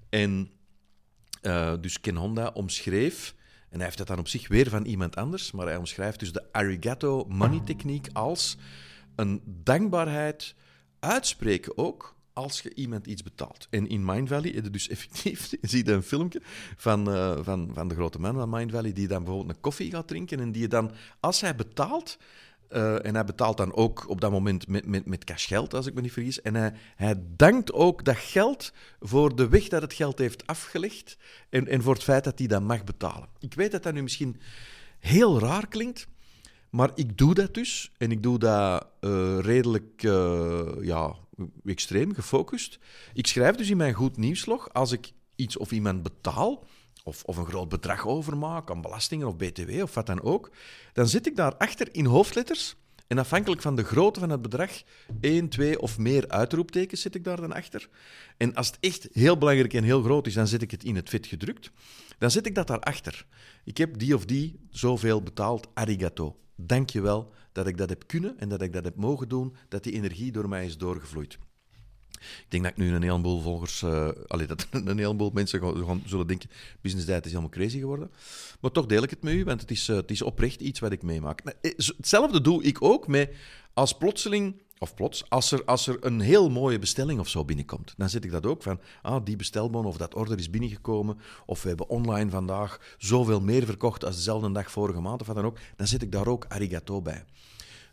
En 0.08 0.50
dus 1.80 2.00
Ken 2.00 2.16
Honda 2.16 2.50
omschreef 2.54 3.34
en 3.68 3.76
hij 3.76 3.84
heeft 3.84 3.98
dat 3.98 4.06
dan 4.06 4.18
op 4.18 4.28
zich 4.28 4.48
weer 4.48 4.68
van 4.68 4.84
iemand 4.84 5.16
anders, 5.16 5.52
maar 5.52 5.66
hij 5.66 5.76
omschrijft 5.76 6.18
dus 6.18 6.32
de 6.32 6.52
arigato 6.52 7.24
money 7.28 7.60
techniek 7.64 8.08
als 8.12 8.56
een 9.16 9.42
dankbaarheid 9.44 10.54
uitspreken 10.98 11.78
ook 11.78 12.16
als 12.40 12.60
je 12.60 12.74
iemand 12.74 13.06
iets 13.06 13.22
betaalt. 13.22 13.66
En 13.70 13.88
in 13.88 14.04
Mind 14.04 14.28
Valley 14.28 14.50
is 14.50 14.70
dus 14.70 14.88
effectief, 14.88 15.50
je 15.60 15.68
ziet 15.68 15.88
een 15.88 16.02
filmpje 16.02 16.40
van, 16.76 17.08
uh, 17.08 17.38
van, 17.42 17.70
van 17.74 17.88
de 17.88 17.94
grote 17.94 18.20
man 18.20 18.34
van 18.34 18.50
Mind 18.50 18.70
Valley, 18.70 18.92
die 18.92 19.08
dan 19.08 19.24
bijvoorbeeld 19.24 19.56
een 19.56 19.62
koffie 19.62 19.90
gaat 19.90 20.08
drinken 20.08 20.40
en 20.40 20.52
die 20.52 20.68
dan, 20.68 20.90
als 21.20 21.40
hij 21.40 21.54
betaalt, 21.54 22.18
eh, 22.68 23.04
en 23.04 23.14
hij 23.14 23.24
betaalt 23.24 23.56
dan 23.56 23.74
ook 23.74 24.08
op 24.08 24.20
dat 24.20 24.30
moment 24.30 24.68
met, 24.68 24.86
met, 24.86 25.06
met 25.06 25.24
cashgeld, 25.24 25.74
als 25.74 25.86
ik 25.86 25.94
me 25.94 26.00
niet 26.00 26.12
vergis. 26.12 26.42
En 26.42 26.54
hij, 26.54 26.72
hij 26.96 27.14
dankt 27.36 27.72
ook 27.72 28.04
dat 28.04 28.16
geld 28.16 28.72
voor 29.00 29.36
de 29.36 29.48
weg 29.48 29.68
dat 29.68 29.82
het 29.82 29.92
geld 29.92 30.18
heeft 30.18 30.46
afgelegd 30.46 31.16
en, 31.48 31.68
en 31.68 31.82
voor 31.82 31.94
het 31.94 32.02
feit 32.02 32.24
dat 32.24 32.38
hij 32.38 32.48
dat 32.48 32.62
mag 32.62 32.84
betalen. 32.84 33.28
Ik 33.38 33.54
weet 33.54 33.72
dat 33.72 33.82
dat 33.82 33.94
nu 33.94 34.02
misschien 34.02 34.40
heel 34.98 35.40
raar 35.40 35.68
klinkt, 35.68 36.08
maar 36.70 36.90
ik 36.94 37.18
doe 37.18 37.34
dat 37.34 37.54
dus. 37.54 37.92
En 37.98 38.10
ik 38.10 38.22
doe 38.22 38.38
dat 38.38 38.86
uh, 39.00 39.38
redelijk 39.40 40.02
ja, 40.80 41.14
extreem, 41.64 42.14
gefocust. 42.14 42.78
Ik 43.14 43.26
schrijf 43.26 43.56
dus 43.56 43.70
in 43.70 43.76
mijn 43.76 43.94
goed 43.94 44.16
nieuwslog, 44.16 44.72
als 44.72 44.92
ik 44.92 45.12
iets 45.36 45.56
of 45.56 45.72
iemand 45.72 46.02
betaal, 46.02 46.66
of, 47.04 47.22
of 47.24 47.36
een 47.36 47.46
groot 47.46 47.68
bedrag 47.68 48.06
overmaak 48.06 48.70
aan 48.70 48.80
belastingen 48.80 49.26
of 49.26 49.36
btw 49.36 49.82
of 49.82 49.94
wat 49.94 50.06
dan 50.06 50.22
ook, 50.22 50.50
dan 50.92 51.08
zit 51.08 51.26
ik 51.26 51.36
daarachter 51.36 51.88
in 51.94 52.04
hoofdletters. 52.04 52.76
En 53.06 53.18
afhankelijk 53.18 53.62
van 53.62 53.74
de 53.74 53.84
grootte 53.84 54.20
van 54.20 54.30
het 54.30 54.42
bedrag, 54.42 54.70
één, 55.20 55.48
twee 55.48 55.80
of 55.80 55.98
meer 55.98 56.28
uitroeptekens 56.28 57.00
zit 57.00 57.14
ik 57.14 57.24
daar 57.24 57.40
dan 57.40 57.52
achter. 57.52 57.88
En 58.36 58.54
als 58.54 58.66
het 58.66 58.76
echt 58.80 59.08
heel 59.12 59.38
belangrijk 59.38 59.74
en 59.74 59.84
heel 59.84 60.02
groot 60.02 60.26
is, 60.26 60.34
dan 60.34 60.46
zit 60.46 60.62
ik 60.62 60.70
het 60.70 60.84
in 60.84 60.96
het 60.96 61.08
vet 61.08 61.26
gedrukt. 61.26 61.70
Dan 62.18 62.30
zit 62.30 62.46
ik 62.46 62.54
dat 62.54 62.66
daarachter. 62.66 63.26
Ik 63.64 63.76
heb 63.76 63.98
die 63.98 64.14
of 64.14 64.24
die 64.24 64.60
zoveel 64.70 65.22
betaald, 65.22 65.68
arigato. 65.74 66.36
Dank 66.66 66.90
je 66.90 67.00
wel 67.00 67.32
dat 67.52 67.66
ik 67.66 67.76
dat 67.76 67.88
heb 67.88 68.06
kunnen 68.06 68.38
en 68.38 68.48
dat 68.48 68.62
ik 68.62 68.72
dat 68.72 68.84
heb 68.84 68.96
mogen 68.96 69.28
doen, 69.28 69.56
dat 69.68 69.82
die 69.82 69.92
energie 69.92 70.32
door 70.32 70.48
mij 70.48 70.64
is 70.64 70.78
doorgevloeid. 70.78 71.38
Ik 72.20 72.46
denk 72.48 72.62
dat 72.62 72.72
ik 72.72 72.78
nu 72.78 72.94
een 72.94 73.02
heleboel 73.02 73.40
volgers, 73.40 73.82
uh, 73.82 74.08
dat 74.46 74.66
een 74.86 74.98
heleboel 74.98 75.30
mensen 75.34 75.60
gaan, 75.86 76.02
zullen 76.06 76.26
denken, 76.26 76.50
business 76.80 77.06
diet 77.06 77.24
is 77.24 77.30
helemaal 77.30 77.50
crazy 77.50 77.78
geworden. 77.78 78.10
Maar 78.60 78.70
toch 78.70 78.86
deel 78.86 79.02
ik 79.02 79.10
het 79.10 79.22
met 79.22 79.34
u, 79.34 79.44
want 79.44 79.60
het 79.60 79.70
is, 79.70 79.88
uh, 79.88 79.96
het 79.96 80.10
is 80.10 80.22
oprecht 80.22 80.60
iets 80.60 80.80
wat 80.80 80.92
ik 80.92 81.02
meemaak. 81.02 81.40
Eh, 81.40 81.72
hetzelfde 81.76 82.40
doe 82.40 82.62
ik 82.62 82.82
ook 82.82 83.06
met 83.06 83.34
als 83.74 83.96
plotseling, 83.96 84.62
of 84.78 84.94
plots, 84.94 85.28
als 85.28 85.52
er, 85.52 85.64
als 85.64 85.86
er 85.86 86.04
een 86.04 86.20
heel 86.20 86.50
mooie 86.50 86.78
bestelling 86.78 87.20
of 87.20 87.28
zo 87.28 87.44
binnenkomt. 87.44 87.94
Dan 87.96 88.08
zit 88.08 88.24
ik 88.24 88.30
dat 88.30 88.46
ook 88.46 88.62
van, 88.62 88.80
ah, 89.02 89.24
die 89.24 89.36
bestelbon 89.36 89.84
of 89.84 89.96
dat 89.96 90.14
order 90.14 90.38
is 90.38 90.50
binnengekomen, 90.50 91.18
of 91.46 91.62
we 91.62 91.68
hebben 91.68 91.88
online 91.88 92.30
vandaag 92.30 92.96
zoveel 92.98 93.40
meer 93.40 93.64
verkocht 93.64 94.04
als 94.04 94.16
dezelfde 94.16 94.52
dag 94.52 94.70
vorige 94.70 95.00
maand, 95.00 95.20
of 95.20 95.26
wat 95.26 95.36
dan 95.36 95.44
ook. 95.44 95.58
Dan 95.76 95.86
zit 95.86 96.02
ik 96.02 96.12
daar 96.12 96.26
ook 96.26 96.44
arigato 96.48 97.02
bij. 97.02 97.24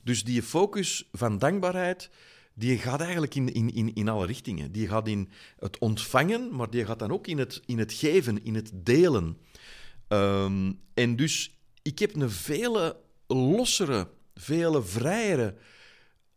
Dus 0.04 0.24
die 0.24 0.44
focus 0.44 1.08
van 1.12 1.38
dankbaarheid 1.38 2.10
die 2.54 2.78
gaat 2.78 3.02
eigenlijk 3.02 3.36
in, 3.36 3.54
in, 3.54 3.74
in, 3.74 3.94
in 3.94 4.10
alle 4.10 4.26
richtingen. 4.26 4.72
Die 4.72 4.88
gaat 4.88 5.08
in 5.08 5.30
het 5.60 5.78
ontvangen, 5.78 6.56
maar 6.56 6.70
die 6.70 6.86
gaat 6.86 7.00
dan 7.00 7.12
ook 7.12 7.28
in 7.28 7.38
het, 7.38 7.62
in 7.66 7.80
het 7.80 7.94
geven, 7.94 8.44
in 8.44 8.56
het 8.56 8.72
delen. 8.74 9.38
Ehm, 10.08 10.72
en 10.94 11.16
dus 11.16 11.60
ik 11.82 12.00
heb 12.00 12.16
een 12.16 12.30
vele 12.30 13.00
lossere, 13.28 14.08
vele 14.40 14.84
vrijere 14.84 15.56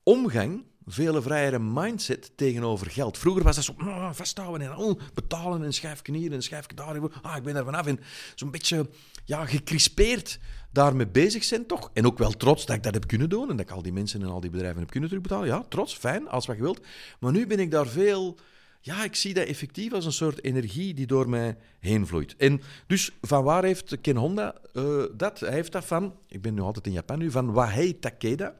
omgang, 0.02 0.64
vele 0.86 1.22
vrijere 1.22 1.58
mindset 1.58 2.32
tegenover 2.36 2.90
geld. 2.90 3.18
Vroeger 3.18 3.42
was 3.42 3.56
dat 3.56 3.64
zo 3.64 3.74
oh, 3.78 4.12
vasthouden 4.12 4.70
en 4.70 4.76
oh, 4.76 5.00
betalen 5.14 5.64
en 5.64 5.72
schijf 5.72 6.00
hier 6.04 6.32
en 6.32 6.42
schijf 6.42 6.66
daar. 6.66 7.00
Ah, 7.22 7.36
ik 7.36 7.42
ben 7.42 7.56
er 7.56 7.64
vanaf. 7.64 7.86
En 7.86 8.00
zo'n 8.34 8.50
beetje 8.50 8.88
ja, 9.24 9.46
gecrispeerd 9.46 10.38
daarmee 10.72 11.08
bezig 11.08 11.44
zijn, 11.44 11.66
toch? 11.66 11.90
En 11.92 12.06
ook 12.06 12.18
wel 12.18 12.30
trots 12.30 12.66
dat 12.66 12.76
ik 12.76 12.82
dat 12.82 12.94
heb 12.94 13.06
kunnen 13.06 13.28
doen 13.28 13.50
en 13.50 13.56
dat 13.56 13.66
ik 13.66 13.72
al 13.72 13.82
die 13.82 13.92
mensen 13.92 14.22
en 14.22 14.28
al 14.28 14.40
die 14.40 14.50
bedrijven 14.50 14.80
heb 14.80 14.90
kunnen 14.90 15.08
terugbetalen. 15.08 15.48
Ja, 15.48 15.64
trots, 15.68 15.94
fijn, 15.94 16.28
als 16.28 16.46
wat 16.46 16.56
je 16.56 16.62
wilt. 16.62 16.80
Maar 17.20 17.32
nu 17.32 17.46
ben 17.46 17.58
ik 17.58 17.70
daar 17.70 17.86
veel... 17.86 18.38
Ja, 18.82 19.04
ik 19.04 19.14
zie 19.14 19.34
dat 19.34 19.46
effectief 19.46 19.92
als 19.92 20.04
een 20.04 20.12
soort 20.12 20.44
energie 20.44 20.94
die 20.94 21.06
door 21.06 21.28
mij 21.28 21.56
heen 21.80 22.06
vloeit. 22.06 22.36
En 22.36 22.60
dus 22.86 23.10
van 23.20 23.44
waar 23.44 23.64
heeft 23.64 24.00
Ken 24.00 24.16
Honda 24.16 24.54
uh, 24.72 25.04
dat? 25.16 25.40
Hij 25.40 25.52
heeft 25.52 25.72
dat 25.72 25.84
van, 25.84 26.14
ik 26.28 26.42
ben 26.42 26.54
nu 26.54 26.60
altijd 26.60 26.86
in 26.86 26.92
Japan 26.92 27.18
nu, 27.18 27.30
van 27.30 27.52
Wahei 27.52 27.98
Takeda. 27.98 28.54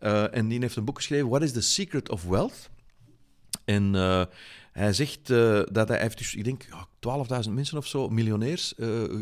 Uh, 0.00 0.36
en 0.36 0.48
die 0.48 0.60
heeft 0.60 0.76
een 0.76 0.84
boek 0.84 0.96
geschreven, 0.96 1.28
What 1.28 1.42
is 1.42 1.52
the 1.52 1.60
Secret 1.60 2.10
of 2.10 2.24
Wealth? 2.24 2.70
En 3.64 3.94
uh, 3.94 4.24
hij 4.72 4.92
zegt 4.92 5.26
dat 5.72 5.88
hij 5.88 6.00
heeft 6.00 6.18
dus, 6.18 6.34
ik 6.34 6.44
denk, 6.44 6.66
12.000 7.46 7.50
mensen 7.50 7.78
of 7.78 7.86
zo, 7.86 8.08
miljonairs, 8.08 8.74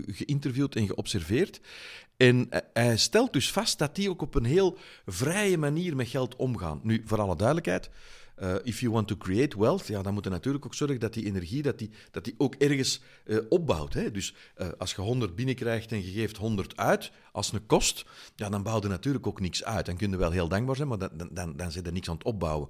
geïnterviewd 0.07 0.77
en 0.77 0.87
geobserveerd. 0.87 1.61
En 2.17 2.49
hij 2.73 2.97
stelt 2.97 3.33
dus 3.33 3.51
vast 3.51 3.79
dat 3.79 3.95
die 3.95 4.11
ook 4.11 4.23
op 4.23 4.35
een 4.35 4.45
heel 4.45 4.79
vrije 5.07 5.59
manier 5.59 5.97
met 5.97 6.09
geld 6.09 6.37
omgaan. 6.37 6.81
Nu, 6.83 7.03
voor 7.05 7.21
alle 7.21 7.37
duidelijkheid, 7.37 7.91
uh, 8.43 8.55
if 8.63 8.81
you 8.81 8.93
want 8.93 9.09
to 9.09 9.17
create 9.17 9.59
wealth, 9.59 9.87
ja, 9.87 10.03
dan 10.03 10.15
moet 10.15 10.25
je 10.25 10.31
natuurlijk 10.31 10.65
ook 10.65 10.75
zorgen 10.75 11.01
dat 11.01 11.13
die 11.13 11.25
energie 11.25 11.63
dat 11.63 11.79
die, 11.79 11.91
dat 12.11 12.25
die 12.25 12.35
ook 12.39 12.55
ergens 12.55 13.01
uh, 13.25 13.39
opbouwt. 13.49 13.95
Hè? 13.95 14.11
Dus 14.11 14.35
uh, 14.57 14.69
als 14.79 14.95
je 14.95 15.01
100 15.01 15.35
binnenkrijgt 15.35 15.93
en 15.93 16.05
je 16.05 16.11
geeft 16.11 16.37
100 16.37 16.77
uit 16.77 17.13
als 17.33 17.53
een 17.53 17.67
kost, 17.67 18.05
ja, 18.37 18.49
dan 18.49 18.63
bouw 18.63 18.81
je 18.81 18.89
natuurlijk 18.89 19.27
ook 19.27 19.41
niks 19.41 19.65
uit. 19.65 19.87
Dan 19.87 19.97
kun 19.97 20.11
je 20.11 20.17
wel 20.17 20.31
heel 20.31 20.49
dankbaar 20.49 20.77
zijn, 20.77 20.89
maar 20.89 20.99
dan, 20.99 21.29
dan, 21.31 21.57
dan, 21.57 21.73
zit 21.73 21.87
er 21.87 21.93
niks 21.93 22.09
aan 22.09 22.15
het 22.15 22.25
opbouwen. 22.25 22.69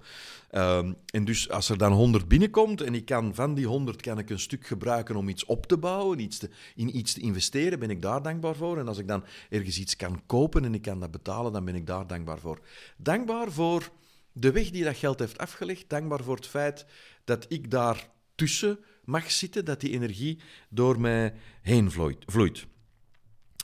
Um, 0.52 0.96
en 1.06 1.24
dus 1.24 1.50
als 1.50 1.68
er 1.68 1.78
dan 1.78 1.92
100 1.92 2.28
binnenkomt 2.28 2.80
en 2.80 2.94
ik 2.94 3.04
kan 3.04 3.34
van 3.34 3.54
die 3.54 3.66
100 3.66 4.00
kan 4.00 4.18
ik 4.18 4.30
een 4.30 4.38
stuk 4.38 4.66
gebruiken 4.66 5.16
om 5.16 5.28
iets 5.28 5.44
op 5.44 5.66
te 5.66 5.78
bouwen, 5.78 6.18
iets 6.18 6.40
in 6.74 6.96
iets 6.96 7.12
te 7.12 7.20
investeren, 7.20 7.78
ben 7.78 7.90
ik 7.90 8.02
daar 8.02 8.22
dankbaar 8.22 8.54
voor. 8.54 8.78
En 8.78 8.88
als 8.88 8.98
ik 8.98 9.08
dan 9.08 9.24
ergens 9.50 9.78
iets 9.78 9.96
kan 9.96 10.22
kopen 10.26 10.64
en 10.64 10.74
ik 10.74 10.82
kan 10.82 11.00
dat 11.00 11.10
betalen, 11.10 11.52
dan 11.52 11.64
ben 11.64 11.74
ik 11.74 11.86
daar 11.86 12.06
dankbaar 12.06 12.38
voor. 12.38 12.60
Dankbaar 12.96 13.50
voor 13.50 13.90
de 14.32 14.52
weg 14.52 14.70
die 14.70 14.84
dat 14.84 14.96
geld 14.96 15.18
heeft 15.18 15.38
afgelegd, 15.38 15.88
dankbaar 15.88 16.22
voor 16.22 16.36
het 16.36 16.46
feit 16.46 16.86
dat 17.24 17.46
ik 17.48 17.70
daar 17.70 18.10
tussen 18.34 18.78
mag 19.04 19.30
zitten, 19.30 19.64
dat 19.64 19.80
die 19.80 19.90
energie 19.90 20.40
door 20.68 21.00
mij 21.00 21.34
heen 21.62 21.90
vloeit. 21.90 22.66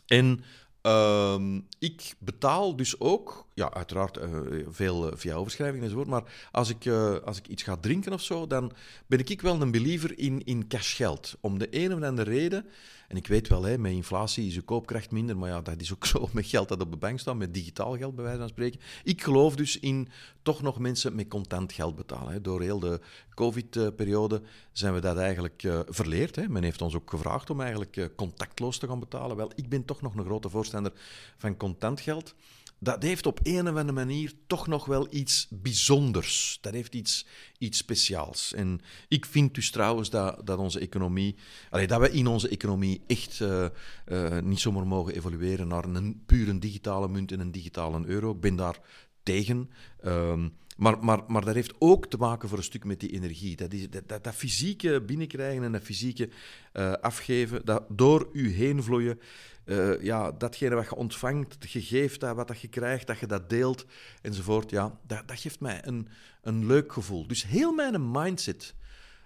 En 0.07 0.45
uh, 0.83 1.57
ik 1.79 2.15
betaal 2.19 2.77
dus 2.77 3.01
ook, 3.01 3.48
ja, 3.59 3.73
uiteraard 3.73 4.19
uh, 4.19 4.25
veel 4.69 5.13
via 5.15 5.35
overschrijving 5.35 5.83
enzovoort, 5.83 6.09
maar 6.09 6.49
als 6.53 6.69
ik, 6.69 6.85
uh, 6.85 7.17
als 7.19 7.39
ik 7.39 7.49
iets 7.49 7.63
ga 7.63 7.77
drinken 7.77 8.13
of 8.13 8.23
zo, 8.23 8.47
dan 8.47 8.73
ben 9.07 9.19
ik 9.19 9.41
wel 9.41 9.61
een 9.61 9.71
believer 9.71 10.19
in, 10.19 10.45
in 10.45 10.69
cashgeld. 10.69 11.37
Om 11.41 11.59
de 11.59 11.69
een 11.71 11.95
of 11.95 12.03
andere 12.03 12.31
reden 12.31 12.67
en 13.09 13.17
ik 13.17 13.27
weet 13.27 13.49
wel, 13.49 13.63
hè, 13.63 13.79
met 13.79 13.93
inflatie 13.93 14.47
is 14.47 14.55
je 14.55 14.63
koopkracht 14.63 15.11
minder, 15.11 15.37
maar 15.37 15.49
ja, 15.49 15.61
dat 15.61 15.81
is 15.81 15.93
ook 15.93 16.07
zo 16.13 16.29
met 16.33 16.47
geld 16.47 16.69
dat 16.69 16.81
op 16.81 16.91
de 16.91 16.97
bank 16.97 17.21
staat, 17.21 17.37
met 17.37 17.55
digitaal 17.55 17.97
geld 17.97 18.15
bij 18.15 18.25
wijze 18.25 18.39
van 18.39 18.49
spreken. 18.49 18.81
Ik 19.05 19.23
geloof 19.23 19.57
dus 19.57 19.79
in 19.79 20.09
toch 20.43 20.63
nog 20.63 20.79
mensen 20.79 21.15
met 21.15 21.29
contant 21.29 21.73
geld 21.73 21.97
betalen. 21.97 22.33
Hè. 22.33 22.41
Door 22.41 22.63
heel 22.63 22.79
de 22.79 23.01
COVID-periode 23.35 24.43
zijn 24.73 24.95
we 24.95 25.01
dat 25.01 25.17
eigenlijk 25.17 25.69
verleerd. 25.89 26.37
Hè. 26.37 26.49
Men 26.49 26.63
heeft 26.63 26.83
ons 26.83 26.95
ook 26.95 27.11
gevraagd 27.11 27.51
om 27.51 27.61
eigenlijk 27.61 28.11
contactloos 28.17 28.79
te 28.79 28.87
gaan 28.87 29.01
betalen. 29.01 29.37
Wel, 29.37 29.51
ik 29.55 29.69
ben 29.69 29.85
toch 29.85 30.03
nog 30.03 30.15
een 30.15 30.25
grote 30.25 30.49
voorstander 30.49 30.93
van 31.37 31.57
contant 31.57 32.01
geld 32.01 32.35
dat 32.79 33.03
heeft 33.03 33.27
op 33.27 33.41
een 33.43 33.61
of 33.61 33.67
andere 33.67 33.93
manier 33.93 34.33
toch 34.47 34.67
nog 34.67 34.85
wel 34.85 35.07
iets 35.11 35.47
bijzonders. 35.51 36.59
Dat 36.61 36.73
heeft 36.73 36.95
iets, 36.95 37.27
iets 37.59 37.79
speciaals. 37.79 38.53
En 38.55 38.81
ik 39.09 39.27
vind 39.27 39.55
dus 39.55 39.71
trouwens 39.71 40.11
dat, 40.11 40.47
dat 40.47 40.59
onze 40.59 40.81
economie, 40.81 41.37
allee, 41.71 41.87
dat 41.87 42.01
we 42.01 42.11
in 42.11 42.27
onze 42.27 42.49
economie 42.49 43.03
echt 43.07 43.41
uh, 43.41 43.67
uh, 44.07 44.39
niet 44.39 44.61
zomaar 44.61 44.87
mogen 44.87 45.15
evolueren 45.15 45.69
naar 45.69 45.85
een 45.85 46.23
pure 46.27 46.59
digitale 46.59 47.09
munt 47.09 47.33
en 47.33 47.41
een 47.41 47.53
digitale 47.53 48.07
euro. 48.07 48.31
Ik 48.31 48.41
ben 48.41 48.57
daar 48.57 48.81
tegen. 49.23 49.71
Um, 50.05 50.57
maar, 50.79 51.05
maar, 51.05 51.23
maar 51.27 51.45
dat 51.45 51.55
heeft 51.55 51.75
ook 51.79 52.07
te 52.07 52.17
maken 52.17 52.49
voor 52.49 52.59
een 52.59 52.65
stuk 52.65 52.85
met 52.85 53.01
die 53.01 53.11
energie. 53.11 53.57
Dat, 53.57 53.73
is, 53.73 53.91
dat, 53.91 54.09
dat, 54.09 54.25
dat 54.25 54.35
fysieke 54.35 55.01
binnenkrijgen 55.01 55.63
en 55.63 55.73
dat 55.73 55.83
fysieke 55.83 56.29
uh, 56.73 56.93
afgeven, 56.93 57.65
dat 57.65 57.85
door 57.89 58.29
u 58.33 58.53
heen 58.53 58.83
vloeien, 58.83 59.21
uh, 59.65 60.03
ja, 60.03 60.33
datgene 60.33 60.75
wat 60.75 60.85
je 60.85 60.95
ontvangt, 60.95 61.73
je 61.73 61.83
geeft 61.83 62.21
dat, 62.21 62.37
wat 62.37 62.49
dat 62.49 62.61
je 62.61 62.69
krijgt, 62.69 63.07
dat 63.07 63.19
je 63.19 63.27
dat 63.27 63.51
deelt, 63.51 63.87
enzovoort, 64.23 64.71
ja, 64.71 64.99
dat, 65.07 65.29
dat 65.29 65.41
geeft 65.41 65.61
mij 65.61 65.81
een, 65.85 66.09
een 66.43 66.67
leuk 66.67 66.93
gevoel. 66.93 67.27
Dus 67.27 67.47
heel 67.47 67.73
mijn 67.73 68.11
mindset 68.11 68.75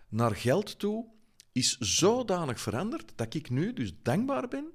naar 0.08 0.36
geld 0.36 0.78
toe 0.78 1.06
is 1.52 1.78
zodanig 1.78 2.60
veranderd 2.60 3.12
dat 3.16 3.34
ik 3.34 3.50
nu 3.50 3.72
dus 3.72 3.92
dankbaar 4.02 4.48
ben 4.48 4.66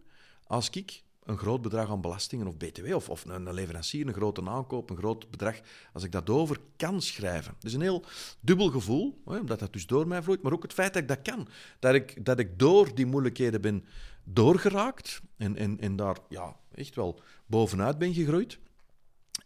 als 0.44 0.70
ik 0.70 1.04
een 1.28 1.38
groot 1.38 1.62
bedrag 1.62 1.90
aan 1.90 2.02
belastingen 2.02 2.48
of 2.48 2.58
btw 2.58 2.94
of, 2.94 3.10
of 3.10 3.26
een, 3.26 3.54
leverancier, 3.54 4.08
een 4.08 4.14
grote 4.14 4.50
aankoop, 4.50 4.90
een 4.90 4.98
groot 4.98 5.32
bedrag, 5.32 5.60
als 5.94 6.04
ik 6.04 6.12
dat 6.12 6.30
over 6.30 6.58
kan 6.76 7.02
schrijven. 7.02 7.56
Dus 7.60 7.74
een 7.74 7.82
heel 7.82 8.04
dubbel 8.40 8.70
gevoel, 8.70 9.22
hè, 9.26 9.38
omdat 9.40 9.60
dat 9.60 9.74
dus 9.74 9.86
door 9.86 10.08
mij 10.08 10.24
vloeit, 10.24 10.42
maar 10.42 10.54
ook 10.54 10.64
het 10.64 10.74
feit 10.74 10.94
dat 10.94 11.02
ik 11.02 11.08
dat 11.08 11.22
kan. 11.22 11.48
Dat 11.80 11.94
ik, 11.94 12.26
dat 12.26 12.40
ik 12.40 12.60
door 12.60 12.96
die 12.96 13.06
moeilijkheden 13.06 13.62
ben 13.62 13.86
doorgeraakt 14.24 15.22
en, 15.38 15.56
en, 15.56 15.80
en 15.80 15.96
daar 15.96 16.18
ja, 16.30 16.56
echt 16.74 16.96
wel 16.96 17.22
bovenuit 17.46 17.98
ben 17.98 18.14
gegroeid. 18.14 18.60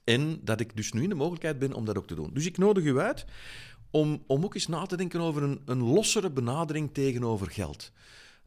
En 0.04 0.40
dat 0.44 0.60
ik 0.60 0.76
dus 0.76 0.92
nu 0.92 1.04
in 1.04 1.10
de 1.10 1.16
mogelijkheid 1.16 1.60
ben 1.60 1.74
om 1.74 1.86
dat 1.86 1.98
ook 1.98 2.08
te 2.08 2.16
doen. 2.16 2.34
Dus 2.34 2.46
ik 2.46 2.58
nodig 2.58 2.84
u 2.84 3.00
uit 3.00 3.26
om, 3.92 4.24
om 4.28 4.44
ook 4.44 4.54
eens 4.54 4.68
na 4.68 4.86
te 4.86 4.98
denken 4.98 5.20
over 5.20 5.44
een, 5.44 5.62
een 5.66 5.84
lossere 5.84 6.32
benadering 6.32 6.94
tegenover 6.94 7.52
geld. 7.52 7.92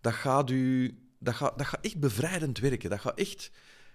Dat 0.00 0.12
gaat 0.12 0.50
u 0.50 0.98
dat 1.25 1.35
gaat, 1.35 1.59
dat 1.59 1.66
gaat 1.66 1.85
echt 1.85 2.00
bevrijdend 2.00 2.59
werken. 2.59 2.90
Dat 2.90 3.00
gaat 3.00 3.19
echt 3.19 3.50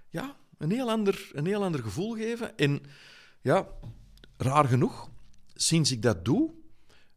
ja, 0.10 0.36
een, 0.58 0.72
heel 0.72 0.90
ander, 0.90 1.30
een 1.34 1.46
heel 1.46 1.64
ander 1.64 1.84
gevoel 1.84 2.16
geven. 2.16 2.58
En 2.58 2.82
ja, 3.42 3.68
raar 4.38 4.66
genoeg, 4.66 5.10
sinds 5.54 5.92
ik 5.92 6.02
dat 6.02 6.26
doe, 6.26 6.52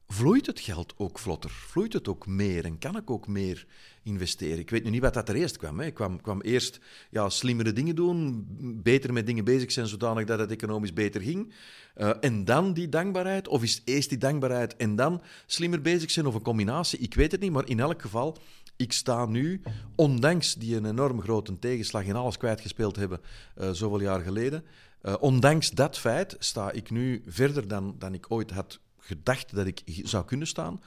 vloeit 0.06 0.46
het 0.46 0.60
geld 0.60 0.94
ook 0.96 1.18
vlotter? 1.18 1.50
Vloeit 1.50 1.92
het 1.92 2.08
ook 2.08 2.26
meer 2.26 2.64
en 2.64 2.78
kan 2.78 2.96
ik 2.96 3.10
ook 3.10 3.26
meer 3.26 3.66
investeren? 4.02 4.58
Ik 4.58 4.70
weet 4.70 4.84
nu 4.84 4.90
niet 4.90 5.00
wat 5.00 5.14
dat 5.14 5.28
er 5.28 5.34
eerst 5.34 5.56
kwam. 5.56 5.78
Hè. 5.80 5.86
Ik 5.86 5.94
kwam, 5.94 6.20
kwam 6.20 6.40
eerst 6.40 6.80
ja, 7.10 7.28
slimmere 7.28 7.72
dingen 7.72 7.94
doen, 7.94 8.46
beter 8.82 9.12
met 9.12 9.26
dingen 9.26 9.44
bezig 9.44 9.72
zijn 9.72 9.86
zodanig 9.86 10.24
dat 10.24 10.38
het 10.38 10.50
economisch 10.50 10.92
beter 10.92 11.20
ging. 11.20 11.52
Uh, 11.96 12.10
en 12.20 12.44
dan 12.44 12.72
die 12.72 12.88
dankbaarheid? 12.88 13.48
Of 13.48 13.62
is 13.62 13.82
eerst 13.84 14.08
die 14.08 14.18
dankbaarheid 14.18 14.76
en 14.76 14.96
dan 14.96 15.22
slimmer 15.46 15.80
bezig 15.80 16.10
zijn? 16.10 16.26
Of 16.26 16.34
een 16.34 16.42
combinatie? 16.42 16.98
Ik 16.98 17.14
weet 17.14 17.32
het 17.32 17.40
niet, 17.40 17.52
maar 17.52 17.68
in 17.68 17.80
elk 17.80 18.02
geval, 18.02 18.38
ik 18.76 18.92
sta 18.92 19.26
nu, 19.26 19.62
ondanks 19.94 20.54
die 20.54 20.76
een 20.76 20.86
enorm 20.86 21.20
grote 21.20 21.58
tegenslag 21.58 22.04
in 22.04 22.16
alles 22.16 22.36
kwijtgespeeld 22.36 22.96
hebben 22.96 23.20
uh, 23.58 23.70
zoveel 23.70 24.00
jaar 24.00 24.20
geleden, 24.20 24.64
uh, 25.02 25.14
ondanks 25.20 25.70
dat 25.70 25.98
feit 25.98 26.36
sta 26.38 26.70
ik 26.70 26.90
nu 26.90 27.22
verder 27.26 27.68
dan, 27.68 27.94
dan 27.98 28.14
ik 28.14 28.26
ooit 28.28 28.50
had 28.50 28.80
gedacht 28.98 29.54
dat 29.54 29.66
ik 29.66 29.82
zou 30.02 30.24
kunnen 30.24 30.46
staan. 30.46 30.80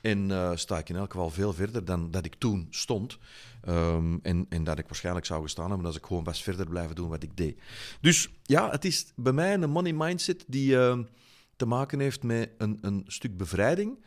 En 0.00 0.28
uh, 0.28 0.50
sta 0.54 0.78
ik 0.78 0.88
in 0.88 0.96
elk 0.96 1.10
geval 1.10 1.30
veel 1.30 1.52
verder 1.52 1.84
dan 1.84 2.10
dat 2.10 2.24
ik 2.24 2.34
toen 2.34 2.66
stond. 2.70 3.18
Um, 3.68 4.20
en, 4.22 4.46
en 4.48 4.64
dat 4.64 4.78
ik 4.78 4.86
waarschijnlijk 4.86 5.26
zou 5.26 5.42
gestaan 5.42 5.68
hebben 5.68 5.86
als 5.86 5.96
ik 5.96 6.06
gewoon 6.06 6.24
best 6.24 6.42
verder 6.42 6.68
blijven 6.68 6.94
doen 6.94 7.08
wat 7.08 7.22
ik 7.22 7.36
deed. 7.36 7.58
Dus 8.00 8.28
ja, 8.42 8.70
het 8.70 8.84
is 8.84 9.12
bij 9.16 9.32
mij 9.32 9.54
een 9.54 9.70
money 9.70 9.92
mindset 9.92 10.44
die 10.46 10.74
uh, 10.74 10.98
te 11.56 11.66
maken 11.66 12.00
heeft 12.00 12.22
met 12.22 12.50
een, 12.58 12.78
een 12.80 13.04
stuk 13.06 13.36
bevrijding. 13.36 14.04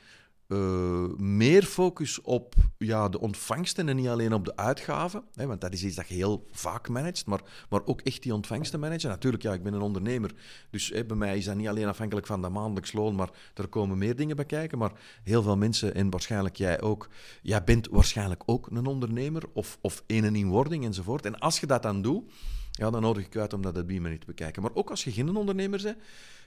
Uh, 0.47 1.05
meer 1.17 1.63
focus 1.63 2.21
op 2.21 2.55
ja, 2.77 3.09
de 3.09 3.19
ontvangsten 3.19 3.89
en 3.89 3.95
niet 3.95 4.07
alleen 4.07 4.33
op 4.33 4.45
de 4.45 4.55
uitgaven. 4.55 5.23
Hè, 5.33 5.47
want 5.47 5.61
dat 5.61 5.73
is 5.73 5.83
iets 5.83 5.95
dat 5.95 6.07
je 6.07 6.13
heel 6.13 6.47
vaak 6.51 6.89
managt, 6.89 7.25
maar, 7.25 7.41
maar 7.69 7.81
ook 7.85 8.01
echt 8.01 8.23
die 8.23 8.33
ontvangsten 8.33 8.79
managen. 8.79 9.09
Natuurlijk, 9.09 9.43
ja, 9.43 9.53
ik 9.53 9.63
ben 9.63 9.73
een 9.73 9.81
ondernemer, 9.81 10.31
dus 10.69 10.91
bij 11.07 11.17
mij 11.17 11.37
is 11.37 11.45
dat 11.45 11.55
niet 11.55 11.67
alleen 11.67 11.87
afhankelijk 11.87 12.27
van 12.27 12.41
dat 12.41 12.51
maandelijks 12.51 12.93
loon, 12.93 13.15
maar 13.15 13.29
er 13.53 13.67
komen 13.67 13.97
meer 13.97 14.15
dingen 14.15 14.35
bij 14.35 14.45
kijken. 14.45 14.77
Maar 14.77 14.91
heel 15.23 15.41
veel 15.43 15.57
mensen, 15.57 15.95
en 15.95 16.09
waarschijnlijk 16.09 16.55
jij 16.55 16.81
ook, 16.81 17.09
jij 17.41 17.63
bent 17.63 17.87
waarschijnlijk 17.91 18.43
ook 18.45 18.67
een 18.67 18.85
ondernemer 18.85 19.43
of, 19.53 19.77
of 19.81 20.03
een 20.07 20.35
in 20.35 20.47
wording 20.47 20.85
enzovoort. 20.85 21.25
En 21.25 21.39
als 21.39 21.59
je 21.59 21.67
dat 21.67 21.83
dan 21.83 22.01
doet, 22.01 22.31
ja, 22.71 22.89
dan 22.89 23.01
nodig 23.01 23.25
ik 23.25 23.37
uit 23.37 23.53
om 23.53 23.61
dat 23.61 23.87
bij 23.87 23.99
me 23.99 24.17
te 24.17 24.25
bekijken. 24.25 24.61
Maar 24.61 24.73
ook 24.73 24.89
als 24.89 25.03
je 25.03 25.11
geen 25.11 25.35
ondernemer 25.35 25.81
bent, 25.83 25.97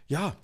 ja, 0.07 0.37